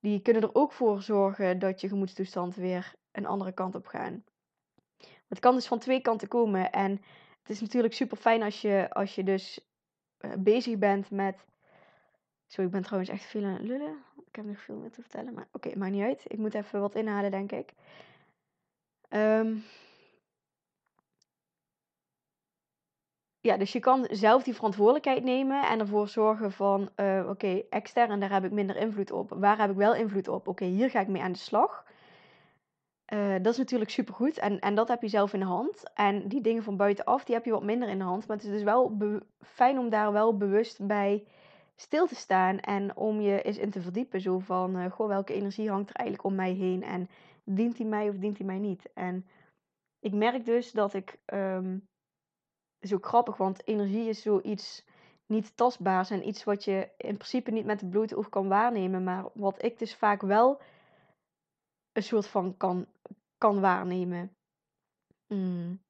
Die 0.01 0.21
kunnen 0.21 0.43
er 0.43 0.55
ook 0.55 0.73
voor 0.73 1.03
zorgen 1.03 1.59
dat 1.59 1.81
je 1.81 1.89
gemoedstoestand 1.89 2.55
weer 2.55 2.95
een 3.13 3.27
andere 3.27 3.53
kant 3.53 3.75
op 3.75 3.87
gaat. 3.87 4.13
Het 5.29 5.39
kan 5.39 5.55
dus 5.55 5.67
van 5.67 5.79
twee 5.79 6.01
kanten 6.01 6.29
komen. 6.29 6.73
En 6.73 7.01
het 7.51 7.59
is 7.59 7.65
natuurlijk 7.65 7.95
super 7.95 8.17
fijn 8.17 8.43
als 8.43 8.61
je, 8.61 8.87
als 8.91 9.15
je 9.15 9.23
dus 9.25 9.61
uh, 10.21 10.33
bezig 10.39 10.79
bent 10.79 11.11
met. 11.11 11.45
Zo, 12.47 12.63
ik 12.63 12.71
ben 12.71 12.83
trouwens 12.83 13.11
echt 13.11 13.25
veel 13.25 13.45
aan 13.45 13.53
het 13.53 13.63
lullen. 13.63 13.97
Ik 14.27 14.37
heb 14.37 14.45
nog 14.45 14.61
veel 14.61 14.77
meer 14.77 14.91
te 14.91 15.01
vertellen. 15.01 15.35
Maar 15.35 15.47
oké, 15.53 15.67
okay, 15.69 15.79
maakt 15.79 15.93
niet 15.93 16.03
uit. 16.03 16.25
Ik 16.27 16.39
moet 16.39 16.55
even 16.55 16.81
wat 16.81 16.95
inhalen, 16.95 17.31
denk 17.31 17.53
ik. 17.53 17.73
Um, 19.09 19.65
ja, 23.41 23.57
dus 23.57 23.73
je 23.73 23.81
kan 23.81 24.07
zelf 24.11 24.43
die 24.43 24.55
verantwoordelijkheid 24.55 25.25
nemen 25.25 25.69
en 25.69 25.81
ervoor 25.81 26.09
zorgen 26.09 26.53
van, 26.53 26.91
uh, 26.97 27.27
oké, 27.29 27.63
extern, 27.71 28.21
daar 28.21 28.33
heb 28.33 28.45
ik 28.45 28.51
minder 28.51 28.77
invloed 28.77 29.11
op. 29.11 29.31
Waar 29.31 29.59
heb 29.59 29.71
ik 29.71 29.77
wel 29.77 29.95
invloed 29.95 30.29
op? 30.29 30.49
Oké, 30.49 30.65
hier 30.65 30.91
ga 30.91 31.01
ik 31.01 31.09
mee 31.09 31.23
aan 31.23 31.33
de 31.33 31.39
slag. 31.39 31.85
Uh, 33.13 33.35
dat 33.43 33.53
is 33.53 33.59
natuurlijk 33.59 33.91
supergoed 33.91 34.39
en, 34.39 34.59
en 34.61 34.75
dat 34.75 34.89
heb 34.89 35.03
je 35.03 35.09
zelf 35.09 35.33
in 35.33 35.41
de 35.41 35.47
hand. 35.47 35.93
En 35.95 36.29
die 36.29 36.41
dingen 36.41 36.63
van 36.63 36.77
buitenaf, 36.77 37.25
die 37.25 37.35
heb 37.35 37.45
je 37.45 37.51
wat 37.51 37.63
minder 37.63 37.89
in 37.89 37.99
de 37.99 38.05
hand. 38.05 38.27
Maar 38.27 38.37
het 38.37 38.47
is 38.47 38.53
dus 38.53 38.63
wel 38.63 38.97
fijn 39.41 39.79
om 39.79 39.89
daar 39.89 40.13
wel 40.13 40.37
bewust 40.37 40.87
bij 40.87 41.25
stil 41.77 42.07
te 42.07 42.15
staan 42.15 42.59
en 42.59 42.97
om 42.97 43.21
je 43.21 43.43
eens 43.43 43.59
in 43.59 43.71
te 43.71 43.81
verdiepen. 43.81 44.21
Zo 44.21 44.39
van, 44.39 44.77
uh, 44.77 44.91
goh, 44.91 45.09
welke 45.09 45.35
energie 45.35 45.71
hangt 45.71 45.91
er 45.91 45.97
eigenlijk 45.97 46.29
om 46.29 46.35
mij 46.35 46.53
heen 46.53 46.83
en 46.83 47.09
dient 47.45 47.77
die 47.77 47.87
mij 47.87 48.09
of 48.09 48.17
dient 48.17 48.37
die 48.37 48.47
mij 48.47 48.59
niet? 48.59 48.91
En 48.95 49.27
ik 50.01 50.13
merk 50.13 50.45
dus 50.45 50.73
dat 50.73 50.95
ik 50.95 51.19
um, 51.27 51.89
ook 52.93 53.07
grappig, 53.07 53.37
want 53.37 53.67
energie 53.67 54.09
is 54.09 54.23
zoiets 54.23 54.87
niet 55.27 55.57
tastbaars 55.57 56.11
en 56.11 56.29
iets 56.29 56.45
wat 56.45 56.65
je 56.65 56.89
in 56.97 57.17
principe 57.17 57.51
niet 57.51 57.65
met 57.65 57.81
de 57.81 57.87
blote 57.87 58.17
oog 58.17 58.29
kan 58.29 58.49
waarnemen, 58.49 59.05
maar 59.05 59.25
wat 59.35 59.63
ik 59.63 59.79
dus 59.79 59.95
vaak 59.95 60.21
wel 60.21 60.61
een 61.93 62.03
soort 62.03 62.27
van 62.27 62.57
kan, 62.57 62.87
kan 63.39 63.61
waarnemen. 63.61 64.37
Mm. 65.27 65.81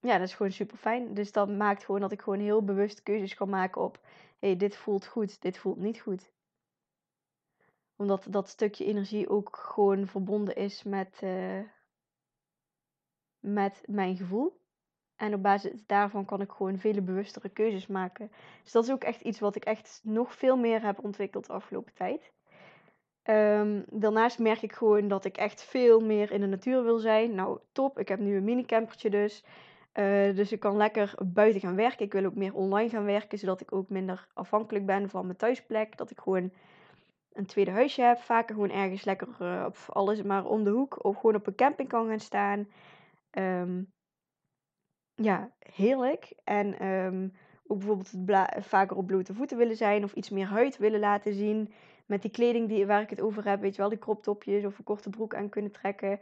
Ja, 0.00 0.18
dat 0.18 0.28
is 0.28 0.34
gewoon 0.34 0.52
super 0.52 0.76
fijn. 0.76 1.14
Dus 1.14 1.32
dat 1.32 1.48
maakt 1.48 1.84
gewoon 1.84 2.00
dat 2.00 2.12
ik 2.12 2.20
gewoon 2.22 2.40
heel 2.40 2.64
bewust 2.64 3.02
keuzes 3.02 3.34
kan 3.34 3.48
maken 3.48 3.82
op: 3.82 3.98
hé, 4.38 4.48
hey, 4.48 4.56
dit 4.56 4.76
voelt 4.76 5.06
goed, 5.06 5.40
dit 5.40 5.58
voelt 5.58 5.78
niet 5.78 6.00
goed. 6.00 6.30
Omdat 7.96 8.26
dat 8.30 8.48
stukje 8.48 8.84
energie 8.84 9.28
ook 9.28 9.56
gewoon 9.56 10.06
verbonden 10.06 10.56
is 10.56 10.82
met, 10.82 11.20
uh, 11.24 11.60
met 13.38 13.82
mijn 13.86 14.16
gevoel. 14.16 14.60
En 15.16 15.34
op 15.34 15.42
basis 15.42 15.86
daarvan 15.86 16.24
kan 16.24 16.40
ik 16.40 16.50
gewoon 16.50 16.78
vele 16.78 17.02
bewustere 17.02 17.48
keuzes 17.48 17.86
maken. 17.86 18.30
Dus 18.62 18.72
dat 18.72 18.84
is 18.84 18.90
ook 18.90 19.04
echt 19.04 19.20
iets 19.20 19.40
wat 19.40 19.56
ik 19.56 19.64
echt 19.64 20.00
nog 20.02 20.34
veel 20.34 20.56
meer 20.56 20.82
heb 20.82 21.04
ontwikkeld 21.04 21.46
de 21.46 21.52
afgelopen 21.52 21.94
tijd. 21.94 22.32
Um, 23.30 23.84
daarnaast 23.90 24.38
merk 24.38 24.62
ik 24.62 24.72
gewoon 24.72 25.08
dat 25.08 25.24
ik 25.24 25.36
echt 25.36 25.62
veel 25.62 26.00
meer 26.00 26.32
in 26.32 26.40
de 26.40 26.46
natuur 26.46 26.82
wil 26.84 26.98
zijn. 26.98 27.34
Nou, 27.34 27.58
top. 27.72 27.98
Ik 27.98 28.08
heb 28.08 28.18
nu 28.18 28.36
een 28.36 28.44
minicampertje 28.44 29.10
dus. 29.10 29.44
Uh, 29.94 30.34
dus 30.34 30.52
ik 30.52 30.60
kan 30.60 30.76
lekker 30.76 31.14
buiten 31.24 31.60
gaan 31.60 31.76
werken. 31.76 32.04
Ik 32.04 32.12
wil 32.12 32.24
ook 32.24 32.34
meer 32.34 32.54
online 32.54 32.88
gaan 32.88 33.04
werken, 33.04 33.38
zodat 33.38 33.60
ik 33.60 33.72
ook 33.72 33.88
minder 33.88 34.28
afhankelijk 34.34 34.86
ben 34.86 35.10
van 35.10 35.24
mijn 35.24 35.36
thuisplek. 35.36 35.96
Dat 35.96 36.10
ik 36.10 36.20
gewoon 36.20 36.52
een 37.32 37.46
tweede 37.46 37.70
huisje 37.70 38.02
heb. 38.02 38.18
Vaker 38.18 38.54
gewoon 38.54 38.70
ergens 38.70 39.04
lekker, 39.04 39.28
uh, 39.42 39.64
op, 39.66 39.76
alles 39.86 40.22
maar 40.22 40.44
om 40.44 40.64
de 40.64 40.70
hoek. 40.70 41.04
Of 41.04 41.16
gewoon 41.16 41.34
op 41.34 41.46
een 41.46 41.54
camping 41.54 41.88
kan 41.88 42.08
gaan 42.08 42.20
staan. 42.20 42.68
Um, 43.38 43.92
ja, 45.14 45.50
heerlijk. 45.58 46.32
En 46.44 46.86
um, 46.86 47.32
ook 47.66 47.78
bijvoorbeeld 47.78 48.14
vaker 48.58 48.96
op 48.96 49.06
blote 49.06 49.34
voeten 49.34 49.56
willen 49.56 49.76
zijn 49.76 50.04
of 50.04 50.12
iets 50.12 50.30
meer 50.30 50.46
huid 50.46 50.78
willen 50.78 51.00
laten 51.00 51.34
zien. 51.34 51.72
Met 52.10 52.22
die 52.22 52.30
kleding 52.30 52.68
die, 52.68 52.86
waar 52.86 53.02
ik 53.02 53.10
het 53.10 53.20
over 53.20 53.48
heb, 53.48 53.60
weet 53.60 53.74
je 53.74 53.80
wel, 53.80 53.88
die 53.88 53.98
kroptopjes 53.98 54.64
of 54.64 54.78
een 54.78 54.84
korte 54.84 55.10
broek 55.10 55.34
aan 55.34 55.48
kunnen 55.48 55.72
trekken. 55.72 56.20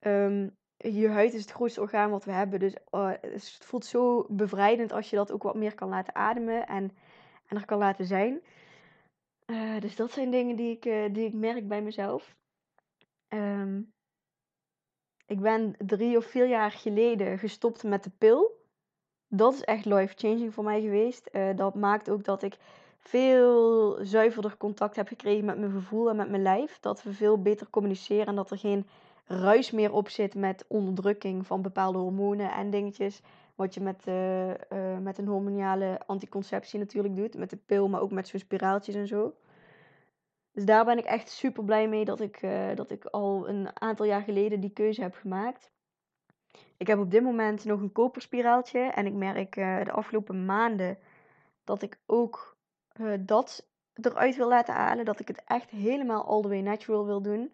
Um, 0.00 0.56
je 0.76 1.08
huid 1.08 1.34
is 1.34 1.40
het 1.40 1.50
grootste 1.50 1.80
orgaan 1.80 2.10
wat 2.10 2.24
we 2.24 2.32
hebben. 2.32 2.58
Dus 2.58 2.76
uh, 2.90 3.10
het 3.20 3.58
voelt 3.62 3.84
zo 3.84 4.26
bevrijdend 4.28 4.92
als 4.92 5.10
je 5.10 5.16
dat 5.16 5.32
ook 5.32 5.42
wat 5.42 5.54
meer 5.54 5.74
kan 5.74 5.88
laten 5.88 6.14
ademen 6.14 6.66
en, 6.66 6.96
en 7.46 7.56
er 7.56 7.64
kan 7.64 7.78
laten 7.78 8.04
zijn. 8.04 8.40
Uh, 9.46 9.80
dus 9.80 9.96
dat 9.96 10.10
zijn 10.10 10.30
dingen 10.30 10.56
die 10.56 10.76
ik, 10.76 10.84
uh, 10.84 11.14
die 11.14 11.26
ik 11.26 11.34
merk 11.34 11.68
bij 11.68 11.82
mezelf. 11.82 12.36
Um, 13.28 13.92
ik 15.26 15.40
ben 15.40 15.74
drie 15.78 16.16
of 16.16 16.24
vier 16.24 16.48
jaar 16.48 16.70
geleden 16.70 17.38
gestopt 17.38 17.82
met 17.82 18.04
de 18.04 18.10
pil. 18.18 18.58
Dat 19.28 19.54
is 19.54 19.62
echt 19.62 19.84
life-changing 19.84 20.54
voor 20.54 20.64
mij 20.64 20.80
geweest. 20.80 21.28
Uh, 21.32 21.56
dat 21.56 21.74
maakt 21.74 22.10
ook 22.10 22.24
dat 22.24 22.42
ik 22.42 22.56
veel 23.00 23.98
zuiverder 24.02 24.56
contact 24.56 24.96
heb 24.96 25.08
gekregen 25.08 25.44
met 25.44 25.58
mijn 25.58 25.72
gevoel 25.72 26.10
en 26.10 26.16
met 26.16 26.30
mijn 26.30 26.42
lijf. 26.42 26.78
Dat 26.80 27.02
we 27.02 27.12
veel 27.12 27.42
beter 27.42 27.70
communiceren 27.70 28.26
en 28.26 28.34
dat 28.34 28.50
er 28.50 28.58
geen 28.58 28.86
ruis 29.26 29.70
meer 29.70 29.92
op 29.92 30.08
zit 30.08 30.34
met 30.34 30.64
onderdrukking 30.68 31.46
van 31.46 31.62
bepaalde 31.62 31.98
hormonen 31.98 32.52
en 32.52 32.70
dingetjes. 32.70 33.20
Wat 33.54 33.74
je 33.74 33.80
met, 33.80 34.04
uh, 34.06 34.52
met 34.98 35.18
een 35.18 35.26
hormonale 35.26 36.00
anticonceptie 36.06 36.78
natuurlijk 36.78 37.16
doet. 37.16 37.36
Met 37.36 37.50
de 37.50 37.56
pil, 37.56 37.88
maar 37.88 38.00
ook 38.00 38.10
met 38.10 38.28
zo'n 38.28 38.40
spiraaltjes 38.40 38.94
en 38.94 39.06
zo. 39.06 39.34
Dus 40.52 40.64
daar 40.64 40.84
ben 40.84 40.98
ik 40.98 41.04
echt 41.04 41.28
super 41.28 41.64
blij 41.64 41.88
mee 41.88 42.04
dat 42.04 42.20
ik, 42.20 42.42
uh, 42.42 42.74
dat 42.74 42.90
ik 42.90 43.04
al 43.04 43.48
een 43.48 43.68
aantal 43.80 44.06
jaar 44.06 44.22
geleden 44.22 44.60
die 44.60 44.70
keuze 44.70 45.02
heb 45.02 45.14
gemaakt. 45.14 45.70
Ik 46.76 46.86
heb 46.86 46.98
op 46.98 47.10
dit 47.10 47.22
moment 47.22 47.64
nog 47.64 47.80
een 47.80 47.92
koperspiraaltje 47.92 48.80
en 48.80 49.06
ik 49.06 49.14
merk 49.14 49.54
de 49.54 49.92
afgelopen 49.92 50.44
maanden 50.44 50.98
dat 51.64 51.82
ik 51.82 51.98
ook 52.06 52.58
uh, 53.00 53.12
dat 53.20 53.66
eruit 53.94 54.36
wil 54.36 54.48
laten 54.48 54.74
halen. 54.74 55.04
Dat 55.04 55.20
ik 55.20 55.28
het 55.28 55.42
echt 55.46 55.70
helemaal 55.70 56.24
all 56.24 56.42
the 56.42 56.48
way 56.48 56.60
natural 56.60 57.06
wil 57.06 57.22
doen. 57.22 57.52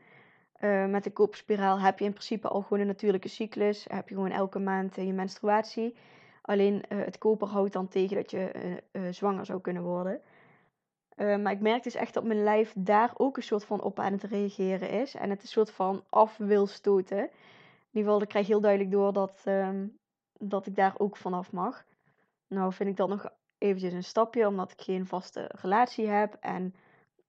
met 0.90 1.04
de 1.04 1.10
koperspiraal 1.12 1.80
heb 1.80 1.98
je 1.98 2.04
in 2.04 2.10
principe 2.12 2.48
al 2.48 2.62
gewoon 2.62 2.80
een 2.80 2.86
natuurlijke 2.86 3.28
cyclus. 3.28 3.84
Heb 3.88 4.08
je 4.08 4.14
gewoon 4.14 4.30
elke 4.30 4.58
maand 4.58 4.94
je 4.94 5.12
menstruatie. 5.12 5.94
Alleen 6.42 6.84
het 6.88 7.18
koper 7.18 7.48
houdt 7.48 7.72
dan 7.72 7.88
tegen 7.88 8.16
dat 8.16 8.30
je 8.30 8.50
zwanger 9.10 9.46
zou 9.46 9.60
kunnen 9.60 9.82
worden. 9.82 10.20
Maar 11.16 11.52
ik 11.52 11.60
merk 11.60 11.82
dus 11.82 11.94
echt 11.94 12.14
dat 12.14 12.24
mijn 12.24 12.42
lijf 12.42 12.72
daar 12.76 13.12
ook 13.16 13.36
een 13.36 13.42
soort 13.42 13.64
van 13.64 13.82
op 13.82 13.98
aan 13.98 14.12
het 14.12 14.22
reageren 14.22 14.90
is. 14.90 15.14
En 15.14 15.30
het 15.30 15.42
een 15.42 15.48
soort 15.48 15.70
van 15.70 16.04
af 16.08 16.36
wil 16.36 16.66
stoten. 16.66 17.18
In 17.18 18.02
ieder 18.02 18.12
geval, 18.12 18.22
ik 18.22 18.28
krijg 18.28 18.46
heel 18.46 18.60
duidelijk 18.60 18.90
door 18.90 19.12
dat, 19.12 19.42
um, 19.48 19.98
dat 20.38 20.66
ik 20.66 20.76
daar 20.76 20.94
ook 20.96 21.16
vanaf 21.16 21.52
mag. 21.52 21.84
Nou 22.48 22.72
vind 22.72 22.88
ik 22.88 22.96
dat 22.96 23.08
nog 23.08 23.28
eventjes 23.58 23.92
een 23.92 24.04
stapje, 24.04 24.46
omdat 24.46 24.72
ik 24.72 24.80
geen 24.80 25.06
vaste 25.06 25.50
relatie 25.60 26.06
heb. 26.06 26.36
En 26.40 26.74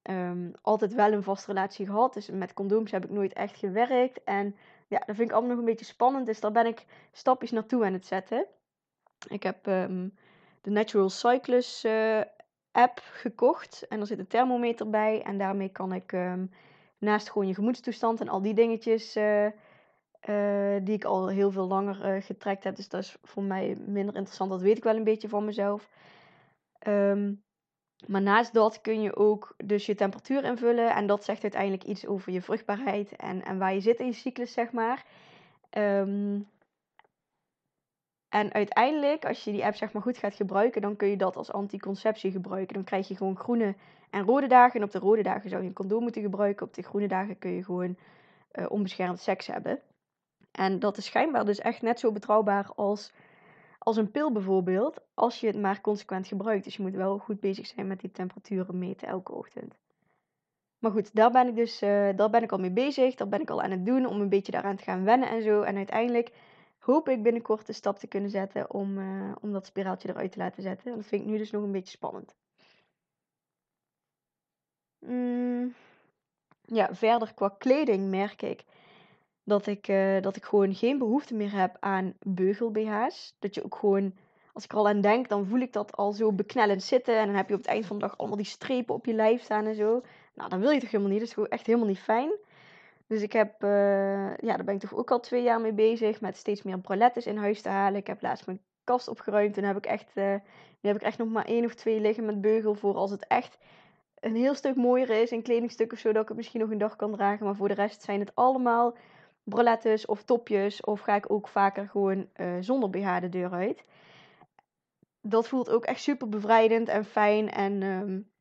um, 0.10 0.52
altijd 0.62 0.94
wel 0.94 1.12
een 1.12 1.24
vaste 1.24 1.54
relatie 1.54 1.86
gehad. 1.86 2.14
Dus 2.14 2.30
met 2.30 2.54
condooms 2.54 2.92
heb 2.92 3.04
ik 3.04 3.12
nooit 3.12 3.34
echt 3.34 3.58
gewerkt. 3.58 4.24
En 4.24 4.56
ja, 4.88 4.98
dat 5.06 5.16
vind 5.16 5.30
ik 5.30 5.32
allemaal 5.32 5.50
nog 5.50 5.60
een 5.60 5.66
beetje 5.66 5.86
spannend. 5.86 6.26
Dus 6.26 6.40
daar 6.40 6.52
ben 6.52 6.66
ik 6.66 6.86
stapjes 7.12 7.52
naartoe 7.52 7.86
aan 7.86 7.94
het 7.94 8.06
zetten. 8.06 8.46
Ik 9.28 9.44
heb 9.44 9.66
um, 9.68 10.14
de 10.62 10.70
Natural 10.70 11.10
Cyclus 11.10 11.86
uh, 11.86 12.22
app 12.72 13.00
gekocht. 13.04 13.86
En 13.90 14.00
er 14.00 14.08
zit 14.08 14.20
een 14.20 14.28
thermometer 14.28 14.90
bij. 14.90 15.22
En 15.24 15.38
daarmee 15.38 15.70
kan 15.70 15.94
ik 15.94 16.12
um, 16.12 16.52
naast 16.98 17.30
gewoon 17.32 17.48
je 17.48 17.54
gemoedstoestand 17.54 18.22
en 18.22 18.30
al 18.30 18.42
die 18.42 18.54
dingetjes 18.54 19.16
uh, 19.16 19.46
uh, 19.46 19.52
die 20.82 20.96
ik 20.96 21.04
al 21.04 21.28
heel 21.28 21.52
veel 21.52 21.68
langer 21.68 22.16
uh, 22.16 22.22
getrekt 22.22 22.64
heb. 22.64 22.76
Dus 22.76 22.90
dat 22.90 23.02
is 23.02 23.18
voor 23.24 23.44
mij 23.44 23.78
minder 23.86 24.16
interessant. 24.16 24.50
Dat 24.50 24.62
weet 24.62 24.78
ik 24.78 24.84
wel 24.84 24.96
een 24.96 25.04
beetje 25.04 25.30
van 25.30 25.46
mezelf. 25.46 25.90
Um, 26.88 27.44
maar 28.08 28.22
naast 28.22 28.54
dat 28.54 28.82
kun 28.82 29.02
je 29.02 29.16
ook 29.16 29.56
dus 29.66 29.86
je 29.86 29.96
temperatuur 29.96 30.44
invullen. 30.44 30.96
En 30.96 31.08
dat 31.08 31.24
zegt 31.24 31.44
uiteindelijk 31.44 31.84
iets 31.84 32.06
over 32.06 32.32
je 32.32 32.42
vruchtbaarheid 32.42 33.16
en, 33.16 33.44
en 33.44 33.58
waar 33.58 33.74
je 33.74 33.80
zit 33.80 34.00
in 34.00 34.06
je 34.06 34.14
cyclus, 34.14 34.54
zeg 34.54 34.72
maar. 34.72 35.06
Um, 35.78 36.48
en 38.30 38.54
uiteindelijk, 38.54 39.26
als 39.26 39.44
je 39.44 39.52
die 39.52 39.66
app 39.66 39.76
zeg 39.76 39.94
maar 39.94 40.02
goed 40.02 40.18
gaat 40.18 40.34
gebruiken, 40.34 40.82
dan 40.82 40.96
kun 40.96 41.08
je 41.08 41.18
dat 41.18 41.36
als 41.36 41.52
anticonceptie 41.52 42.32
gebruiken. 42.32 42.74
Dan 42.74 42.84
krijg 42.84 43.08
je 43.08 43.16
gewoon 43.16 43.38
groene 43.38 43.76
en 44.10 44.24
rode 44.24 44.48
dagen. 44.48 44.80
En 44.80 44.86
op 44.86 44.92
de 44.92 45.00
rode 45.00 45.24
dagen 45.24 45.50
zou 45.50 45.62
je 45.62 45.68
een 45.68 45.74
condoom 45.74 46.02
moeten 46.02 46.22
gebruiken. 46.22 46.66
Op 46.66 46.74
de 46.74 46.82
groene 46.82 47.08
dagen 47.08 47.40
kun 47.40 47.52
je 47.52 47.64
gewoon 47.64 47.98
uh, 48.54 48.66
onbeschermd 48.70 49.20
seks 49.20 49.48
hebben. 49.48 49.80
En 50.52 50.80
dat 50.80 50.98
is 50.98 51.06
schijnbaar 51.06 51.46
dus 51.46 51.60
echt 51.60 51.82
net 51.82 52.00
zo 52.00 52.12
betrouwbaar 52.12 52.72
als, 52.76 53.14
als 53.78 53.98
een 53.98 54.12
pil 54.12 54.32
bijvoorbeeld. 54.32 54.98
Als 55.14 55.40
je 55.40 55.48
het 55.48 55.58
maar 55.58 55.82
consequent 55.82 56.28
gebruikt. 56.28 56.64
Dus 56.64 56.76
je 56.76 56.82
moet 56.82 56.96
wel 56.96 57.18
goed 57.18 57.40
bezig 57.40 57.68
zijn 57.68 57.88
met 57.88 58.00
die 58.00 58.12
temperaturen 58.12 58.78
meten 58.78 59.08
elke 59.08 59.34
ochtend. 59.34 59.78
Maar 60.80 60.92
goed, 60.92 61.16
daar 61.16 61.32
ben 61.32 61.48
ik 61.48 61.56
dus 61.56 61.82
uh, 61.82 62.10
daar 62.16 62.30
ben 62.30 62.44
ik 62.44 62.52
al 62.52 62.58
mee 62.58 62.72
bezig. 62.72 63.16
Dat 63.16 63.30
ben 63.30 63.42
ik 63.42 63.50
al 63.50 63.62
aan 63.62 63.72
het 63.72 63.86
doen 63.86 64.06
om 64.06 64.22
een 64.22 64.30
beetje 64.30 64.52
daaraan 64.52 64.76
te 64.76 64.84
gaan 64.84 65.04
wennen 65.04 65.30
en 65.30 65.42
zo. 65.42 65.62
En 65.62 65.76
uiteindelijk 65.76 66.32
hoop 66.80 67.10
ik 67.10 67.24
binnenkort 67.24 67.68
de 67.68 67.74
stap 67.74 67.98
te 68.00 68.08
kunnen 68.08 68.30
zetten 68.30 68.74
om, 68.74 68.98
eh, 68.98 69.32
om 69.42 69.52
dat 69.52 69.66
spiraaltje 69.66 70.10
eruit 70.10 70.32
te 70.32 70.38
laten 70.38 70.64
zetten. 70.64 70.92
En 70.92 70.98
dat 70.98 71.06
vind 71.06 71.22
ik 71.22 71.28
nu 71.28 71.38
dus 71.38 71.52
nog 71.52 71.64
een 71.64 71.72
beetje 71.72 71.92
spannend. 71.92 72.36
Mm, 75.00 75.74
ja, 76.62 76.96
verder 76.96 77.34
qua 77.34 77.50
kleding 77.58 78.10
merk 78.10 78.42
ik 78.42 78.64
dat 79.48 79.68
ik, 79.68 79.88
eh, 79.88 80.22
dat 80.22 80.36
ik 80.36 80.46
gewoon 80.46 80.76
geen 80.76 80.98
behoefte 80.98 81.36
meer 81.36 81.54
heb 81.54 81.78
aan 81.80 82.14
beugel-BH's. 82.20 83.36
Dat 83.40 83.56
je 83.56 83.64
ook 83.64 83.76
gewoon, 83.76 84.14
als 84.54 84.64
ik 84.64 84.72
er 84.72 84.78
al 84.78 84.88
aan 84.88 85.02
denk, 85.02 85.30
dan 85.30 85.46
voel 85.46 85.60
ik 85.60 85.74
dat 85.74 85.98
al 85.98 86.12
zo 86.12 86.32
beknellend 86.32 86.84
zitten. 86.84 87.18
En 87.18 87.26
dan 87.26 87.36
heb 87.36 87.48
je 87.48 87.54
op 87.54 87.60
het 87.60 87.70
eind 87.70 87.86
van 87.86 88.00
de 88.00 88.06
dag 88.06 88.18
allemaal 88.18 88.38
die 88.38 88.46
strepen 88.46 88.96
op 88.96 89.06
je 89.06 89.14
lijf 89.14 89.42
staan 89.42 89.66
en 89.66 89.76
zo. 89.76 90.02
Nou, 90.34 90.50
dat 90.50 90.60
wil 90.60 90.70
je 90.70 90.80
toch 90.80 90.92
helemaal 90.92 91.12
niet. 91.12 91.20
Dat 91.20 91.28
is 91.28 91.34
gewoon 91.34 91.50
echt 91.50 91.66
helemaal 91.66 91.88
niet 91.88 92.00
fijn. 92.00 92.32
Dus 93.08 93.22
ik 93.22 93.34
heb, 93.34 93.64
uh, 93.64 93.70
ja, 94.38 94.56
daar 94.56 94.64
ben 94.64 94.76
ik 94.76 94.80
toch 94.80 94.96
ook 94.96 95.12
al 95.12 95.20
twee 95.20 95.44
jaar 95.44 95.62
mee 95.62 95.74
bezig. 95.74 96.22
Met 96.22 96.38
steeds 96.38 96.64
meer 96.64 96.80
bralettes 96.80 97.26
in 97.26 97.38
huis 97.38 97.62
te 97.62 97.70
halen. 97.70 98.00
Ik 98.00 98.08
heb 98.08 98.22
laatst 98.22 98.46
mijn 98.46 98.62
kast 98.84 99.08
opgeruimd. 99.08 99.58
En 99.58 99.64
heb 99.64 99.78
ik 99.78 99.86
echt, 99.86 100.12
uh, 100.14 100.34
nu 100.80 100.90
heb 100.90 100.96
ik 100.96 101.02
echt 101.02 101.18
nog 101.18 101.30
maar 101.30 101.46
één 101.46 101.66
of 101.66 101.74
twee 101.74 102.00
liggen 102.00 102.26
met 102.26 102.42
beugel. 102.42 102.76
Voor 102.76 102.96
als 102.96 103.12
het 103.12 103.28
echt 103.28 103.58
een 104.20 104.36
heel 104.36 104.56
stuk 104.56 104.76
mooier 104.76 105.10
is. 105.10 105.32
Een 105.32 105.42
kledingstuk 105.42 105.92
of 105.92 106.00
zo. 106.00 106.12
Dat 106.12 106.22
ik 106.22 106.28
het 106.28 106.38
misschien 106.38 106.60
nog 106.60 106.70
een 106.70 106.78
dag 106.78 106.96
kan 106.96 107.12
dragen. 107.12 107.46
Maar 107.46 107.56
voor 107.56 107.68
de 107.68 107.74
rest 107.74 108.02
zijn 108.02 108.20
het 108.20 108.32
allemaal 108.36 108.96
bralettes 109.50 110.06
of 110.06 110.24
topjes. 110.24 110.82
Of 110.82 111.00
ga 111.00 111.16
ik 111.16 111.32
ook 111.32 111.48
vaker 111.48 111.88
gewoon 111.88 112.30
uh, 112.36 112.58
zonder 112.60 112.90
BH 112.90 113.20
de 113.20 113.30
deur 113.30 113.52
uit. 113.52 113.84
Dat 115.22 115.48
voelt 115.48 115.70
ook 115.70 115.86
echt 115.86 116.02
super 116.02 116.30
bevrijdend 116.30 116.88
en 116.88 117.06
fijn. 117.06 117.50
En 117.50 117.82
um, 117.84 118.32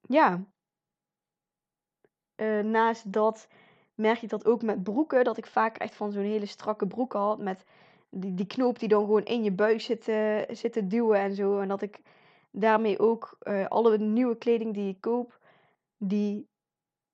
ja, 0.00 0.44
uh, 2.36 2.60
naast 2.60 3.12
dat 3.12 3.48
merk 3.94 4.22
ik 4.22 4.28
dat 4.28 4.46
ook 4.46 4.62
met 4.62 4.82
broeken. 4.82 5.24
Dat 5.24 5.36
ik 5.36 5.46
vaak 5.46 5.76
echt 5.76 5.94
van 5.94 6.12
zo'n 6.12 6.22
hele 6.22 6.46
strakke 6.46 6.86
broek 6.86 7.12
had. 7.12 7.38
Met 7.38 7.64
die, 8.10 8.34
die 8.34 8.46
knoop 8.46 8.78
die 8.78 8.88
dan 8.88 9.04
gewoon 9.04 9.24
in 9.24 9.42
je 9.42 9.52
buik 9.52 9.80
zit, 9.80 10.08
uh, 10.08 10.42
zit 10.48 10.72
te 10.72 10.86
duwen 10.86 11.18
en 11.18 11.34
zo. 11.34 11.60
En 11.60 11.68
dat 11.68 11.82
ik 11.82 12.00
daarmee 12.50 12.98
ook 12.98 13.38
alle 13.68 13.98
nieuwe 13.98 14.36
kleding 14.38 14.74
die 14.74 14.88
ik 14.88 15.00
koop. 15.00 15.38
Die 15.96 16.48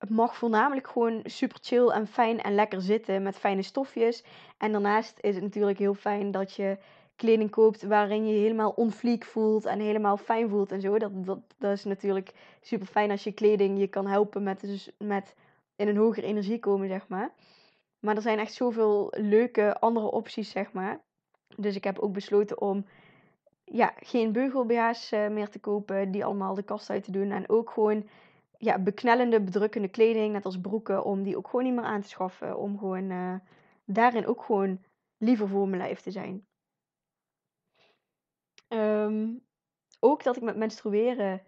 mag 0.08 0.36
voornamelijk 0.36 0.88
gewoon 0.88 1.20
super 1.24 1.58
chill 1.62 1.88
en 1.88 2.06
fijn 2.06 2.40
en 2.40 2.54
lekker 2.54 2.80
zitten. 2.80 3.22
Met 3.22 3.36
fijne 3.36 3.62
stofjes. 3.62 4.24
En 4.58 4.72
daarnaast 4.72 5.18
is 5.20 5.34
het 5.34 5.44
natuurlijk 5.44 5.78
heel 5.78 5.94
fijn 5.94 6.30
dat 6.30 6.54
je 6.54 6.78
kleding 7.16 7.50
koopt 7.50 7.82
waarin 7.82 8.26
je 8.26 8.38
helemaal 8.38 8.70
onfleek 8.70 9.24
voelt 9.24 9.64
en 9.64 9.80
helemaal 9.80 10.16
fijn 10.16 10.48
voelt 10.48 10.72
en 10.72 10.80
zo. 10.80 10.98
Dat, 10.98 11.24
dat, 11.26 11.38
dat 11.58 11.72
is 11.72 11.84
natuurlijk 11.84 12.32
super 12.60 12.86
fijn 12.86 13.10
als 13.10 13.24
je 13.24 13.32
kleding 13.32 13.78
je 13.78 13.86
kan 13.86 14.06
helpen 14.06 14.42
met, 14.42 14.60
dus 14.60 14.90
met 14.98 15.34
in 15.76 15.88
een 15.88 15.96
hogere 15.96 16.26
energie 16.26 16.58
komen, 16.58 16.88
zeg 16.88 17.08
maar. 17.08 17.30
Maar 17.98 18.16
er 18.16 18.22
zijn 18.22 18.38
echt 18.38 18.52
zoveel 18.52 19.12
leuke 19.16 19.80
andere 19.80 20.10
opties, 20.10 20.50
zeg 20.50 20.72
maar. 20.72 21.00
Dus 21.56 21.76
ik 21.76 21.84
heb 21.84 21.98
ook 21.98 22.12
besloten 22.12 22.60
om 22.60 22.86
ja, 23.64 23.92
geen 23.96 24.32
beugel-BH's 24.32 25.12
uh, 25.12 25.28
meer 25.28 25.48
te 25.48 25.58
kopen, 25.58 26.10
die 26.10 26.24
allemaal 26.24 26.54
de 26.54 26.62
kast 26.62 26.90
uit 26.90 27.04
te 27.04 27.12
doen. 27.12 27.30
En 27.30 27.48
ook 27.48 27.70
gewoon 27.70 28.08
ja, 28.61 28.79
beknellende, 28.79 29.40
bedrukkende 29.40 29.88
kleding, 29.88 30.33
net 30.33 30.44
als 30.44 30.61
broeken, 30.61 31.05
om 31.05 31.23
die 31.23 31.37
ook 31.37 31.49
gewoon 31.49 31.64
niet 31.64 31.75
meer 31.75 31.85
aan 31.85 32.01
te 32.01 32.09
schaffen. 32.09 32.59
Om 32.59 32.79
gewoon 32.79 33.11
uh, 33.11 33.35
daarin 33.85 34.27
ook 34.27 34.44
gewoon 34.44 34.85
liever 35.18 35.49
voor 35.49 35.68
mijn 35.68 35.83
lijf 35.83 36.01
te 36.01 36.11
zijn. 36.11 36.46
Um, 38.68 39.40
ook 40.01 40.23
dat 40.23 40.37
ik 40.37 40.42
met 40.42 40.57
menstrueren 40.57 41.42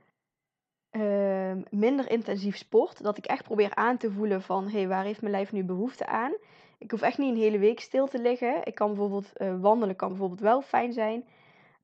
um, 0.91 1.65
minder 1.71 2.11
intensief 2.11 2.57
sport. 2.57 3.03
Dat 3.03 3.19
ik 3.19 3.27
echt 3.27 3.45
probeer 3.45 3.75
aan 3.75 3.97
te 3.97 4.11
voelen 4.11 4.43
van, 4.43 4.65
hé, 4.65 4.79
hey, 4.79 4.89
waar 4.89 5.05
heeft 5.05 5.21
mijn 5.21 5.33
lijf 5.33 5.53
nu 5.53 5.65
behoefte 5.65 6.07
aan? 6.07 6.33
Ik 6.79 6.91
hoef 6.91 7.03
echt 7.03 7.19
niet 7.19 7.35
een 7.35 7.41
hele 7.41 7.59
week 7.59 7.81
stil 7.81 8.07
te 8.07 8.21
liggen. 8.21 8.67
Ik 8.67 8.75
kan 8.75 8.89
bijvoorbeeld 8.89 9.33
uh, 9.37 9.61
wandelen, 9.61 9.97
kan 9.97 10.09
bijvoorbeeld 10.09 10.41
wel 10.41 10.63
fijn 10.63 10.93
zijn. 10.93 11.25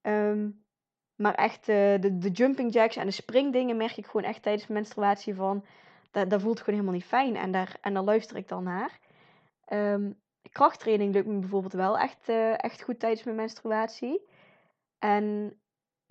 Um, 0.03 0.64
maar 1.18 1.35
echt 1.35 1.68
uh, 1.68 1.76
de, 1.76 2.18
de 2.18 2.31
jumping 2.31 2.72
jacks 2.72 2.96
en 2.96 3.07
de 3.07 3.12
springdingen 3.12 3.76
merk 3.76 3.96
ik 3.96 4.07
gewoon 4.07 4.31
echt 4.31 4.42
tijdens 4.42 4.66
menstruatie 4.66 5.35
van... 5.35 5.64
Dat, 6.11 6.31
dat 6.31 6.40
voelt 6.40 6.59
gewoon 6.59 6.74
helemaal 6.74 6.98
niet 6.98 7.09
fijn 7.09 7.37
en 7.37 7.50
daar, 7.50 7.76
en 7.81 7.94
daar 7.94 8.02
luister 8.02 8.37
ik 8.37 8.48
dan 8.48 8.62
naar. 8.62 8.98
Um, 9.72 10.16
krachttraining 10.52 11.12
lukt 11.12 11.26
me 11.26 11.38
bijvoorbeeld 11.38 11.72
wel 11.72 11.98
echt, 11.98 12.28
uh, 12.28 12.64
echt 12.64 12.83
goed 12.83 13.00
tijdens 13.00 13.24
mijn 13.24 13.37
menstruatie. 13.37 14.20
En, 14.98 15.57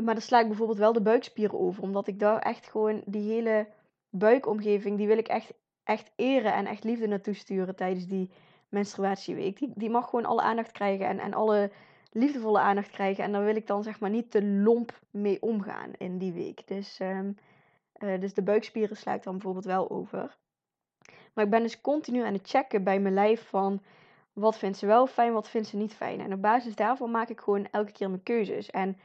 maar 0.04 0.14
dan 0.14 0.24
sla 0.24 0.40
ik 0.40 0.48
bijvoorbeeld 0.48 0.78
wel 0.78 0.94
de 0.94 1.02
buikspieren 1.02 1.60
over. 1.60 1.84
Omdat 1.84 2.08
ik 2.08 2.20
daar 2.20 2.40
echt 2.40 2.70
gewoon 2.70 3.02
die 3.06 3.32
hele 3.32 3.68
buikomgeving, 4.10 4.98
die 4.98 5.08
wil 5.08 5.18
ik 5.18 5.28
echt, 5.28 5.54
echt 5.84 6.12
eren 6.16 6.54
en 6.54 6.66
echt 6.66 6.84
liefde 6.84 7.08
naartoe 7.08 7.34
sturen 7.34 7.76
tijdens 7.76 8.06
die 8.06 8.32
menstruatieweek. 8.70 9.58
Die, 9.60 9.72
die 9.76 9.90
mag 9.90 10.10
gewoon 10.10 10.26
alle 10.26 10.42
aandacht 10.42 10.72
krijgen 10.72 11.08
en, 11.08 11.20
en 11.20 11.34
alle 11.34 11.72
liefdevolle 12.18 12.60
aandacht 12.60 12.90
krijgen. 12.90 13.24
En 13.24 13.32
daar 13.32 13.46
wil 13.46 13.56
ik 13.56 13.68
dan 13.68 13.84
zeg 13.84 14.00
maar 14.00 14.10
niet 14.10 14.32
te 14.32 14.46
lomp 14.46 15.00
mee 15.12 15.42
omgaan 15.42 15.92
in 15.98 16.18
die 16.18 16.34
week. 16.34 16.68
Dus, 16.68 17.00
um, 17.00 17.38
uh, 18.00 18.20
dus 18.20 18.34
de 18.34 18.42
buikspieren 18.42 18.98
sla 18.98 19.18
dan 19.18 19.34
bijvoorbeeld 19.34 19.66
wel 19.66 19.90
over. 19.90 20.38
Maar 21.34 21.46
ik 21.46 21.52
ben 21.52 21.62
dus 21.62 21.82
continu 21.82 22.24
aan 22.24 22.34
het 22.34 22.50
checken 22.50 22.84
bij 22.84 23.00
mijn 23.00 23.14
lijf 23.14 23.50
van 23.50 23.82
wat 24.34 24.58
vindt 24.58 24.78
ze 24.78 24.86
wel 24.86 25.08
fijn, 25.08 25.34
wat 25.34 25.50
vindt 25.50 25.68
ze 25.68 25.78
niet 25.78 25.94
fijn. 25.94 26.20
En 26.20 26.34
op 26.34 26.42
basis 26.42 26.76
daarvan 26.76 27.12
maak 27.12 27.30
ik 27.30 27.40
gewoon 27.40 27.68
elke 27.72 27.92
keer 27.92 28.10
mijn 28.10 28.24
keuzes. 28.24 28.70
En 28.70 28.98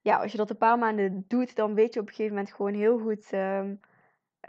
ja, 0.00 0.16
als 0.16 0.32
je 0.32 0.38
dat 0.38 0.50
een 0.50 0.56
paar 0.56 0.78
maanden 0.78 1.24
doet, 1.28 1.56
dan 1.56 1.74
weet 1.74 1.94
je 1.94 2.00
op 2.00 2.06
een 2.06 2.14
gegeven 2.14 2.36
moment 2.36 2.54
gewoon 2.54 2.74
heel 2.74 2.98
goed 2.98 3.32
um, 3.32 3.80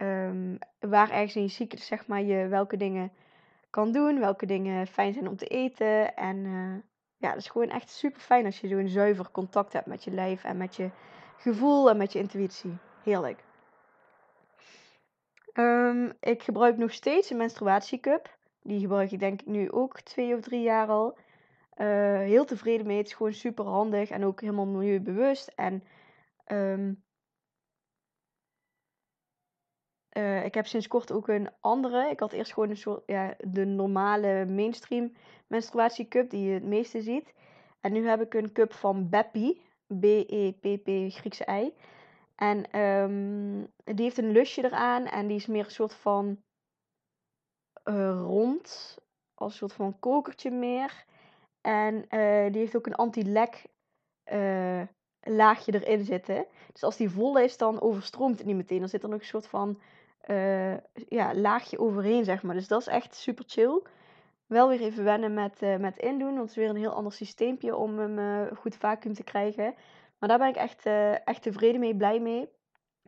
um, 0.01 0.57
waar 0.79 1.09
ergens 1.09 1.35
in 1.35 1.41
je 1.41 1.47
cyclus, 1.47 1.85
zeg 1.85 2.07
maar, 2.07 2.21
je 2.21 2.47
welke 2.47 2.77
dingen 2.77 3.11
kan 3.69 3.91
doen, 3.91 4.19
welke 4.19 4.45
dingen 4.45 4.87
fijn 4.87 5.13
zijn 5.13 5.27
om 5.27 5.35
te 5.35 5.47
eten. 5.47 6.15
En 6.15 6.37
uh, 6.37 6.75
ja, 7.21 7.29
dat 7.29 7.37
is 7.37 7.47
gewoon 7.47 7.69
echt 7.69 7.89
super 7.89 8.21
fijn 8.21 8.45
als 8.45 8.59
je 8.59 8.67
zo'n 8.67 8.87
zuiver 8.87 9.31
contact 9.31 9.73
hebt 9.73 9.85
met 9.85 10.03
je 10.03 10.11
lijf 10.11 10.43
en 10.43 10.57
met 10.57 10.75
je 10.75 10.89
gevoel 11.37 11.89
en 11.89 11.97
met 11.97 12.13
je 12.13 12.19
intuïtie. 12.19 12.77
Heerlijk. 13.03 13.43
Um, 15.53 16.13
ik 16.19 16.43
gebruik 16.43 16.77
nog 16.77 16.93
steeds 16.93 17.29
een 17.29 17.37
menstruatiecup. 17.37 18.37
Die 18.61 18.79
gebruik 18.79 19.11
ik 19.11 19.19
denk 19.19 19.41
ik 19.41 19.47
nu 19.47 19.71
ook 19.71 20.01
twee 20.01 20.35
of 20.35 20.41
drie 20.41 20.61
jaar 20.61 20.87
al. 20.87 21.17
Uh, 21.77 21.87
heel 22.17 22.45
tevreden 22.45 22.87
mee. 22.87 22.97
Het 22.97 23.07
is 23.07 23.13
gewoon 23.13 23.33
super 23.33 23.65
handig 23.65 24.09
en 24.09 24.25
ook 24.25 24.41
helemaal 24.41 24.65
milieubewust. 24.65 25.51
En 25.55 25.83
um, 26.47 27.03
uh, 30.17 30.45
ik 30.45 30.53
heb 30.53 30.67
sinds 30.67 30.87
kort 30.87 31.11
ook 31.11 31.27
een 31.27 31.49
andere. 31.59 32.09
Ik 32.09 32.19
had 32.19 32.31
eerst 32.31 32.53
gewoon 32.53 32.69
een 32.69 32.77
soort, 32.77 33.03
ja, 33.05 33.35
de 33.39 33.65
normale 33.65 34.45
mainstream 34.45 35.13
menstruatiecup 35.47 36.29
die 36.29 36.47
je 36.47 36.53
het 36.53 36.63
meeste 36.63 37.01
ziet. 37.01 37.33
En 37.81 37.91
nu 37.91 38.07
heb 38.07 38.21
ik 38.21 38.33
een 38.33 38.51
cup 38.51 38.73
van 38.73 39.09
Beppy. 39.09 39.57
B-E-P-P 39.99 41.13
Griekse 41.13 41.45
ei. 41.45 41.73
En 42.35 42.79
um, 42.79 43.71
die 43.83 44.03
heeft 44.03 44.17
een 44.17 44.31
lusje 44.31 44.63
eraan 44.63 45.05
en 45.05 45.27
die 45.27 45.35
is 45.35 45.45
meer 45.45 45.65
een 45.65 45.71
soort 45.71 45.93
van 45.93 46.37
uh, 47.85 48.21
rond. 48.21 48.97
Als 49.33 49.51
een 49.51 49.57
soort 49.57 49.73
van 49.73 49.99
kokertje 49.99 50.51
meer. 50.51 51.05
En 51.61 51.95
uh, 51.95 52.51
die 52.51 52.61
heeft 52.61 52.75
ook 52.75 52.85
een 52.85 52.95
anti-lek 52.95 53.65
laagje 55.21 55.73
erin 55.73 56.05
zitten. 56.05 56.45
Dus 56.71 56.83
als 56.83 56.97
die 56.97 57.09
vol 57.09 57.37
is, 57.37 57.57
dan 57.57 57.81
overstroomt 57.81 58.37
het 58.37 58.47
niet 58.47 58.55
meteen. 58.55 58.81
Er 58.81 58.89
zit 58.89 59.03
er 59.03 59.09
nog 59.09 59.19
een 59.19 59.25
soort 59.25 59.47
van 59.47 59.79
ja, 61.07 61.35
laagje 61.35 61.79
overheen, 61.79 62.23
zeg 62.23 62.43
maar. 62.43 62.55
Dus 62.55 62.67
dat 62.67 62.81
is 62.81 62.87
echt 62.87 63.15
super 63.15 63.43
chill. 63.47 63.81
Wel 64.45 64.67
weer 64.67 64.81
even 64.81 65.03
wennen 65.03 65.33
met, 65.33 65.61
met 65.79 65.97
indoen. 65.97 66.27
Want 66.27 66.39
het 66.39 66.49
is 66.49 66.55
weer 66.55 66.69
een 66.69 66.75
heel 66.75 66.93
ander 66.93 67.13
systeempje 67.13 67.75
om 67.75 67.99
hem 67.99 68.47
goed 68.55 68.75
vacuüm 68.75 69.13
te 69.13 69.23
krijgen. 69.23 69.73
Maar 70.19 70.29
daar 70.29 70.37
ben 70.37 70.47
ik 70.47 70.55
echt, 70.55 70.85
echt 71.25 71.41
tevreden 71.41 71.79
mee, 71.79 71.95
blij 71.95 72.19
mee. 72.19 72.49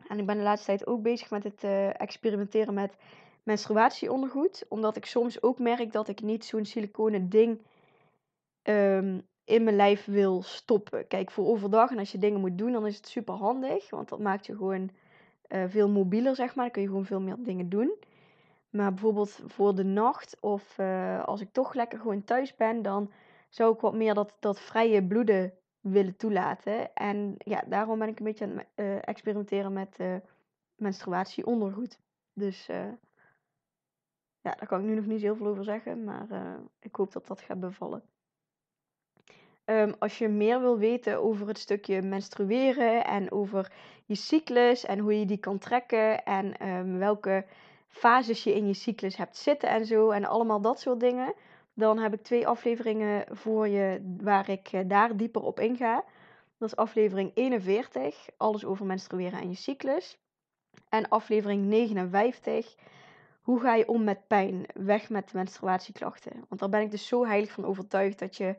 En 0.08 0.18
ik 0.18 0.26
ben 0.26 0.36
de 0.36 0.42
laatste 0.42 0.66
tijd 0.66 0.86
ook 0.86 1.02
bezig 1.02 1.30
met 1.30 1.44
het 1.44 1.64
experimenteren 1.96 2.74
met 2.74 2.96
menstruatieondergoed. 3.42 4.64
Omdat 4.68 4.96
ik 4.96 5.06
soms 5.06 5.42
ook 5.42 5.58
merk 5.58 5.92
dat 5.92 6.08
ik 6.08 6.22
niet 6.22 6.44
zo'n 6.44 6.64
siliconen 6.64 7.28
ding 7.28 7.62
um, 8.62 9.26
in 9.44 9.64
mijn 9.64 9.76
lijf 9.76 10.04
wil 10.04 10.42
stoppen. 10.42 11.06
Kijk, 11.06 11.30
voor 11.30 11.46
overdag 11.46 11.90
en 11.90 11.98
als 11.98 12.12
je 12.12 12.18
dingen 12.18 12.40
moet 12.40 12.58
doen, 12.58 12.72
dan 12.72 12.86
is 12.86 12.96
het 12.96 13.08
super 13.08 13.34
handig. 13.34 13.90
Want 13.90 14.08
dat 14.08 14.18
maakt 14.18 14.46
je 14.46 14.56
gewoon 14.56 14.90
uh, 15.48 15.64
veel 15.68 15.88
mobieler, 15.88 16.34
zeg 16.34 16.54
maar. 16.54 16.64
Dan 16.64 16.72
kun 16.72 16.82
je 16.82 16.88
gewoon 16.88 17.04
veel 17.04 17.20
meer 17.20 17.36
dingen 17.38 17.68
doen. 17.68 17.94
Maar 18.70 18.90
bijvoorbeeld 18.90 19.40
voor 19.46 19.74
de 19.74 19.84
nacht 19.84 20.36
of 20.40 20.78
uh, 20.78 21.24
als 21.24 21.40
ik 21.40 21.52
toch 21.52 21.74
lekker 21.74 21.98
gewoon 21.98 22.24
thuis 22.24 22.56
ben, 22.56 22.82
dan 22.82 23.10
zou 23.48 23.74
ik 23.74 23.80
wat 23.80 23.94
meer 23.94 24.14
dat, 24.14 24.36
dat 24.40 24.60
vrije 24.60 25.06
bloeden 25.06 25.52
willen 25.80 26.16
toelaten. 26.16 26.94
En 26.94 27.34
ja, 27.38 27.64
daarom 27.66 27.98
ben 27.98 28.08
ik 28.08 28.18
een 28.18 28.24
beetje 28.24 28.44
aan 28.44 28.56
het 28.56 28.66
uh, 28.74 28.96
experimenteren 29.00 29.72
met 29.72 29.98
menstruatieondergoed. 30.74 31.98
Dus 32.32 32.66
ja, 34.40 34.54
daar 34.54 34.66
kan 34.66 34.80
ik 34.80 34.86
nu 34.86 34.94
nog 34.94 35.06
niet 35.06 35.20
heel 35.20 35.36
veel 35.36 35.46
over 35.46 35.64
zeggen, 35.64 36.04
maar 36.04 36.26
ik 36.80 36.96
hoop 36.96 37.12
dat 37.12 37.26
dat 37.26 37.40
gaat 37.40 37.60
bevallen. 37.60 38.02
Um, 39.66 39.94
als 39.98 40.18
je 40.18 40.28
meer 40.28 40.60
wil 40.60 40.78
weten 40.78 41.22
over 41.22 41.48
het 41.48 41.58
stukje 41.58 42.02
menstrueren 42.02 43.04
en 43.04 43.32
over 43.32 43.72
je 44.04 44.14
cyclus 44.14 44.84
en 44.84 44.98
hoe 44.98 45.18
je 45.18 45.26
die 45.26 45.38
kan 45.38 45.58
trekken 45.58 46.24
en 46.24 46.68
um, 46.68 46.98
welke 46.98 47.44
fases 47.88 48.44
je 48.44 48.54
in 48.54 48.66
je 48.66 48.74
cyclus 48.74 49.16
hebt 49.16 49.36
zitten 49.36 49.68
en 49.68 49.86
zo 49.86 50.10
en 50.10 50.24
allemaal 50.24 50.60
dat 50.60 50.80
soort 50.80 51.00
dingen, 51.00 51.34
dan 51.74 51.98
heb 51.98 52.12
ik 52.12 52.22
twee 52.22 52.46
afleveringen 52.46 53.24
voor 53.30 53.68
je 53.68 54.14
waar 54.20 54.48
ik 54.48 54.68
eh, 54.72 54.80
daar 54.86 55.16
dieper 55.16 55.42
op 55.42 55.60
inga. 55.60 56.04
Dat 56.58 56.68
is 56.68 56.76
aflevering 56.76 57.30
41, 57.34 58.28
alles 58.36 58.64
over 58.64 58.86
menstrueren 58.86 59.40
en 59.40 59.48
je 59.48 59.56
cyclus. 59.56 60.18
En 60.88 61.08
aflevering 61.08 61.64
59, 61.64 62.74
hoe 63.42 63.60
ga 63.60 63.74
je 63.74 63.88
om 63.88 64.04
met 64.04 64.26
pijn? 64.26 64.66
Weg 64.74 65.10
met 65.10 65.32
menstruatieklachten. 65.32 66.44
Want 66.48 66.60
daar 66.60 66.68
ben 66.68 66.80
ik 66.80 66.90
dus 66.90 67.06
zo 67.06 67.26
heilig 67.26 67.50
van 67.50 67.64
overtuigd 67.64 68.18
dat 68.18 68.36
je, 68.36 68.56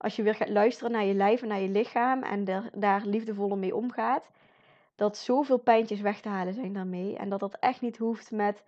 als 0.00 0.16
je 0.16 0.22
weer 0.22 0.34
gaat 0.34 0.48
luisteren 0.48 0.92
naar 0.92 1.04
je 1.04 1.14
lijf 1.14 1.42
en 1.42 1.48
naar 1.48 1.60
je 1.60 1.68
lichaam 1.68 2.22
en 2.22 2.46
er, 2.46 2.70
daar 2.74 3.04
liefdevoller 3.04 3.58
mee 3.58 3.76
omgaat, 3.76 4.30
dat 4.94 5.16
zoveel 5.16 5.58
pijntjes 5.58 6.00
weg 6.00 6.20
te 6.20 6.28
halen 6.28 6.54
zijn 6.54 6.72
daarmee. 6.72 7.16
En 7.16 7.28
dat 7.28 7.40
dat 7.40 7.56
echt 7.58 7.80
niet 7.80 7.96
hoeft 7.96 8.30
met, 8.30 8.64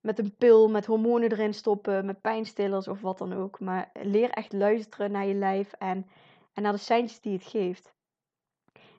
met 0.00 0.18
een 0.18 0.34
pil, 0.36 0.68
met 0.68 0.86
hormonen 0.86 1.32
erin 1.32 1.54
stoppen, 1.54 2.06
met 2.06 2.20
pijnstillers 2.20 2.88
of 2.88 3.00
wat 3.00 3.18
dan 3.18 3.32
ook. 3.32 3.60
Maar 3.60 3.90
leer 4.02 4.30
echt 4.30 4.52
luisteren 4.52 5.10
naar 5.10 5.26
je 5.26 5.34
lijf 5.34 5.72
en, 5.72 6.06
en 6.54 6.62
naar 6.62 6.72
de 6.72 6.78
seintjes 6.78 7.20
die 7.20 7.32
het 7.32 7.46
geeft. 7.46 7.94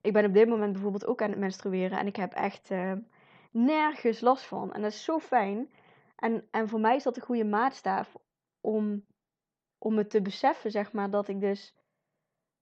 Ik 0.01 0.13
ben 0.13 0.25
op 0.25 0.34
dit 0.34 0.47
moment 0.47 0.71
bijvoorbeeld 0.71 1.05
ook 1.05 1.21
aan 1.21 1.29
het 1.29 1.39
menstrueren 1.39 1.99
en 1.99 2.07
ik 2.07 2.15
heb 2.15 2.34
echt 2.34 2.71
uh, 2.71 2.93
nergens 3.51 4.21
last 4.21 4.43
van. 4.43 4.73
En 4.73 4.81
dat 4.81 4.91
is 4.91 5.03
zo 5.03 5.19
fijn. 5.19 5.69
En, 6.15 6.47
en 6.51 6.69
voor 6.69 6.79
mij 6.79 6.95
is 6.95 7.03
dat 7.03 7.15
een 7.15 7.23
goede 7.23 7.45
maatstaaf 7.45 8.15
om, 8.62 9.05
om 9.84 9.98
het 9.98 10.10
te 10.10 10.22
beseffen, 10.22 10.72
zeg 10.72 10.91
maar, 10.91 11.10
dat 11.10 11.28
ik 11.28 11.39
dus 11.39 11.74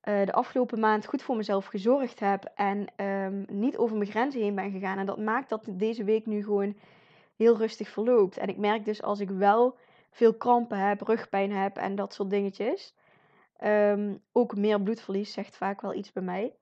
uh, 0.04 0.26
de 0.26 0.34
afgelopen 0.34 0.80
maand 0.80 1.06
goed 1.06 1.22
voor 1.22 1.36
mezelf 1.36 1.66
gezorgd 1.66 2.20
heb 2.20 2.52
en 2.56 2.88
um, 3.06 3.46
niet 3.48 3.78
over 3.78 3.98
mijn 3.98 4.10
grenzen 4.10 4.42
heen 4.42 4.56
ben 4.56 4.72
gegaan. 4.72 4.98
En 4.98 5.06
dat 5.06 5.20
maakt 5.20 5.50
dat 5.50 5.66
deze 5.70 6.04
week 6.04 6.26
nu 6.26 6.44
gewoon 6.44 6.76
heel 7.36 7.58
rustig 7.58 7.90
verloopt. 7.90 8.38
En 8.38 8.48
ik 8.48 8.58
merk 8.58 8.86
dus 8.86 9.02
als 9.02 9.20
ik 9.20 9.30
wel 9.30 9.78
veel 10.10 10.34
krampen 10.34 10.78
heb, 10.78 11.02
rugpijn 11.02 11.52
heb 11.52 11.78
en 11.78 11.96
dat 11.96 12.14
soort 12.14 12.30
dingetjes, 12.30 12.96
um, 13.64 14.22
ook 14.32 14.56
meer 14.56 14.82
bloedverlies 14.82 15.34
zegt 15.34 15.58
vaak 15.58 15.82
wel 15.82 15.94
iets 15.94 16.12
bij 16.12 16.24
mij 16.24 16.54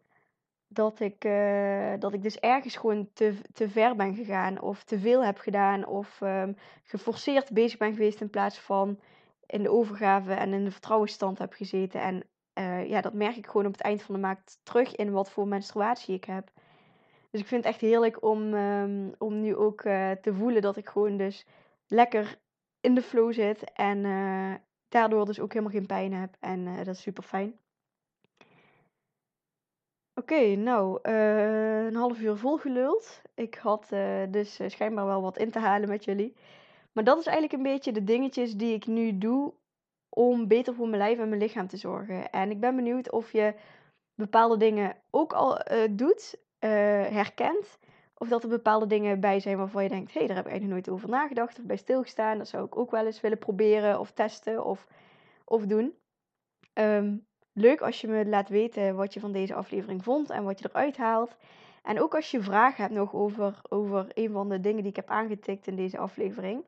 dat 0.67 1.00
ik, 1.00 1.26
uh, 1.26 1.93
dat 2.00 2.13
ik 2.13 2.24
dus 2.24 2.39
ergens 2.39 2.76
gewoon 2.76 3.10
te, 3.13 3.36
te 3.54 3.70
ver 3.70 3.96
ben 3.96 4.15
gegaan 4.15 4.62
of 4.62 4.84
te 4.84 5.00
veel 5.00 5.26
heb 5.26 5.38
gedaan 5.38 5.86
of 5.86 6.22
um, 6.22 6.58
geforceerd 6.84 7.52
bezig 7.52 7.78
ben 7.78 7.93
geweest 7.93 8.22
in 8.22 8.30
plaats 8.30 8.60
van 8.60 9.00
in 9.47 9.63
de 9.63 9.71
overgave 9.71 10.33
en 10.33 10.53
in 10.53 10.63
de 10.63 10.71
vertrouwensstand 10.71 11.38
heb 11.38 11.53
gezeten. 11.53 12.01
En 12.01 12.23
uh, 12.60 12.89
ja, 12.89 13.01
dat 13.01 13.13
merk 13.13 13.36
ik 13.36 13.47
gewoon 13.47 13.65
op 13.65 13.71
het 13.71 13.81
eind 13.81 14.01
van 14.01 14.15
de 14.15 14.21
maand 14.21 14.60
terug 14.63 14.95
in 14.95 15.12
wat 15.12 15.31
voor 15.31 15.47
menstruatie 15.47 16.15
ik 16.15 16.23
heb. 16.23 16.51
Dus 17.31 17.41
ik 17.41 17.47
vind 17.47 17.63
het 17.63 17.73
echt 17.73 17.81
heerlijk 17.81 18.23
om, 18.23 18.53
um, 18.53 19.13
om 19.17 19.41
nu 19.41 19.55
ook 19.55 19.83
uh, 19.83 20.12
te 20.12 20.33
voelen 20.33 20.62
dat 20.62 20.77
ik 20.77 20.89
gewoon 20.89 21.17
dus 21.17 21.45
lekker 21.88 22.39
in 22.81 22.95
de 22.95 23.01
flow 23.01 23.33
zit 23.33 23.73
en 23.73 24.01
daardoor 24.89 25.25
dus 25.25 25.39
ook 25.39 25.53
helemaal 25.53 25.73
geen 25.73 25.86
pijn 25.86 26.13
heb. 26.13 26.36
En 26.39 26.65
dat 26.77 26.95
is 26.95 27.01
super 27.01 27.23
fijn. 27.23 27.60
Oké, 30.13 30.55
nou, 30.55 30.99
uh, 31.03 31.86
een 31.86 31.95
half 31.95 32.19
uur 32.19 32.38
volgeluld. 32.38 33.21
Ik 33.36 33.55
had 33.55 33.88
dus 34.29 34.60
schijnbaar 34.67 35.05
wel 35.05 35.21
wat 35.21 35.38
in 35.38 35.51
te 35.51 35.60
halen 35.60 35.89
met 35.89 36.05
jullie. 36.05 36.36
Maar 36.97 37.05
dat 37.05 37.19
is 37.19 37.25
eigenlijk 37.25 37.57
een 37.57 37.71
beetje 37.71 37.91
de 37.91 38.03
dingetjes 38.03 38.55
die 38.55 38.73
ik 38.73 38.88
nu 38.88 39.17
doe 39.17 39.53
om 40.10 40.47
beter 40.47 40.73
voor 40.73 40.88
mijn 40.88 41.01
lijf 41.01 41.19
en 41.19 41.29
mijn 41.29 41.41
lichaam 41.41 41.67
te 41.67 41.77
zorgen. 41.77 42.31
En 42.31 42.51
ik 42.51 42.60
ben 42.60 42.75
benieuwd 42.75 43.12
of 43.12 43.31
je 43.31 43.53
bepaalde 44.15 44.57
dingen 44.57 44.95
ook 45.10 45.33
al 45.33 45.62
doet, 45.89 46.38
herkent. 46.60 47.77
Of 48.17 48.27
dat 48.27 48.43
er 48.43 48.49
bepaalde 48.49 48.88
dingen 48.88 49.19
bij 49.19 49.39
zijn 49.39 49.57
waarvan 49.57 49.83
je 49.83 49.89
denkt, 49.89 50.13
hé, 50.13 50.17
hey, 50.17 50.27
daar 50.27 50.36
heb 50.36 50.45
ik 50.45 50.51
eigenlijk 50.51 50.81
nooit 50.81 50.95
over 50.97 51.10
nagedacht 51.10 51.60
of 51.60 51.65
bij 51.65 51.77
stilgestaan. 51.77 52.38
Dat 52.38 52.47
zou 52.47 52.65
ik 52.65 52.77
ook 52.77 52.91
wel 52.91 53.05
eens 53.05 53.21
willen 53.21 53.38
proberen 53.38 53.99
of 53.99 54.12
testen 54.12 54.65
of, 54.65 54.88
of 55.45 55.65
doen. 55.65 55.93
Um, 56.73 57.25
Leuk 57.53 57.81
als 57.81 58.01
je 58.01 58.07
me 58.07 58.25
laat 58.25 58.49
weten 58.49 58.95
wat 58.95 59.13
je 59.13 59.19
van 59.19 59.31
deze 59.31 59.53
aflevering 59.53 60.03
vond 60.03 60.29
en 60.29 60.43
wat 60.43 60.60
je 60.60 60.69
eruit 60.69 60.97
haalt. 60.97 61.38
En 61.83 62.01
ook 62.01 62.15
als 62.15 62.31
je 62.31 62.41
vragen 62.41 62.83
hebt 62.83 62.95
nog 62.95 63.13
over, 63.13 63.62
over 63.69 64.07
een 64.13 64.31
van 64.31 64.49
de 64.49 64.60
dingen 64.60 64.81
die 64.81 64.89
ik 64.89 64.95
heb 64.95 65.10
aangetikt 65.10 65.67
in 65.67 65.75
deze 65.75 65.97
aflevering. 65.97 66.63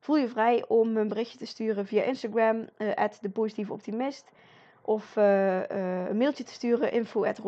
Voel 0.00 0.16
je 0.16 0.28
vrij 0.28 0.64
om 0.68 0.96
een 0.96 1.08
berichtje 1.08 1.38
te 1.38 1.46
sturen 1.46 1.86
via 1.86 2.02
Instagram, 2.02 2.68
uh, 2.78 3.04
de 3.20 3.30
positieve 3.30 3.72
optimist. 3.72 4.30
Of 4.82 5.16
uh, 5.16 5.56
uh, 5.56 6.08
een 6.08 6.16
mailtje 6.16 6.44
te 6.44 6.52
sturen, 6.52 6.92
info 6.92 7.24
at 7.24 7.40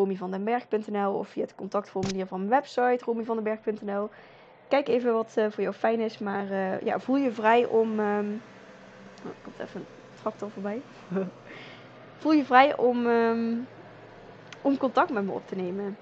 of 1.12 1.28
via 1.28 1.42
het 1.42 1.54
contactformulier 1.54 2.26
van 2.26 2.38
mijn 2.38 2.50
website, 2.50 3.04
romyvandenberg.nl. 3.04 4.08
Kijk 4.68 4.88
even 4.88 5.12
wat 5.12 5.32
voor 5.32 5.62
jou 5.62 5.74
fijn 5.74 6.00
is, 6.00 6.18
maar 6.18 6.46
ja, 6.84 6.98
voel 6.98 7.16
je 7.16 7.32
vrij 7.32 7.66
om... 7.66 8.00
Um... 8.00 8.42
Oh, 9.22 9.28
er 9.28 9.34
komt 9.42 9.58
even 9.58 9.80
een 9.80 9.86
tractor 10.20 10.50
voorbij. 10.50 10.82
voel 12.20 12.32
je 12.32 12.44
vrij 12.44 12.76
om, 12.76 13.06
um, 13.06 13.66
om 14.62 14.76
contact 14.76 15.10
met 15.10 15.24
me 15.24 15.32
op 15.32 15.46
te 15.46 15.56
nemen. 15.56 15.96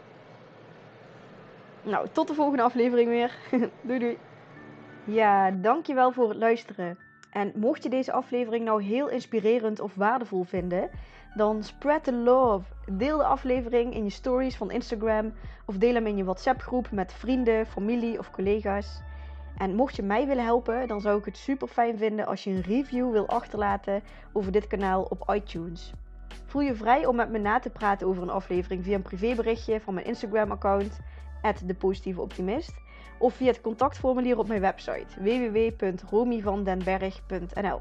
Nou, 1.82 2.06
tot 2.12 2.28
de 2.28 2.34
volgende 2.34 2.62
aflevering 2.62 3.08
weer. 3.08 3.36
doei 3.82 3.98
doei. 3.98 4.18
Ja, 5.04 5.50
dankjewel 5.50 6.12
voor 6.12 6.28
het 6.28 6.38
luisteren. 6.38 6.98
En 7.30 7.52
mocht 7.54 7.82
je 7.82 7.88
deze 7.88 8.12
aflevering 8.12 8.64
nou 8.64 8.82
heel 8.82 9.08
inspirerend 9.08 9.80
of 9.80 9.94
waardevol 9.94 10.42
vinden, 10.42 10.90
dan 11.34 11.62
spread 11.62 12.04
the 12.04 12.12
love. 12.12 12.72
Deel 12.92 13.16
de 13.16 13.24
aflevering 13.24 13.94
in 13.94 14.04
je 14.04 14.10
stories 14.10 14.56
van 14.56 14.70
Instagram 14.70 15.32
of 15.66 15.76
deel 15.76 15.94
hem 15.94 16.06
in 16.06 16.16
je 16.16 16.24
WhatsApp 16.24 16.60
groep 16.60 16.90
met 16.90 17.12
vrienden, 17.12 17.66
familie 17.66 18.18
of 18.18 18.30
collega's. 18.30 19.02
En 19.56 19.74
mocht 19.74 19.96
je 19.96 20.02
mij 20.02 20.26
willen 20.26 20.44
helpen, 20.44 20.88
dan 20.88 21.00
zou 21.00 21.18
ik 21.18 21.24
het 21.24 21.36
super 21.36 21.68
fijn 21.68 21.98
vinden 21.98 22.26
als 22.26 22.44
je 22.44 22.50
een 22.50 22.62
review 22.62 23.10
wil 23.12 23.28
achterlaten 23.28 24.02
over 24.32 24.52
dit 24.52 24.66
kanaal 24.66 25.02
op 25.02 25.32
iTunes. 25.34 25.92
Voel 26.46 26.62
je 26.62 26.74
vrij 26.74 27.06
om 27.06 27.16
met 27.16 27.30
me 27.30 27.38
na 27.38 27.58
te 27.58 27.70
praten 27.70 28.06
over 28.06 28.22
een 28.22 28.30
aflevering 28.30 28.84
via 28.84 28.94
een 28.94 29.02
privéberichtje 29.02 29.80
van 29.80 29.94
mijn 29.94 30.06
Instagram-account, 30.06 31.00
@depositieveoptimist, 31.64 32.74
of 33.18 33.34
via 33.34 33.46
het 33.46 33.60
contactformulier 33.60 34.38
op 34.38 34.48
mijn 34.48 34.60
website 34.60 35.06
www.romyvandenberg.nl. 35.18 37.80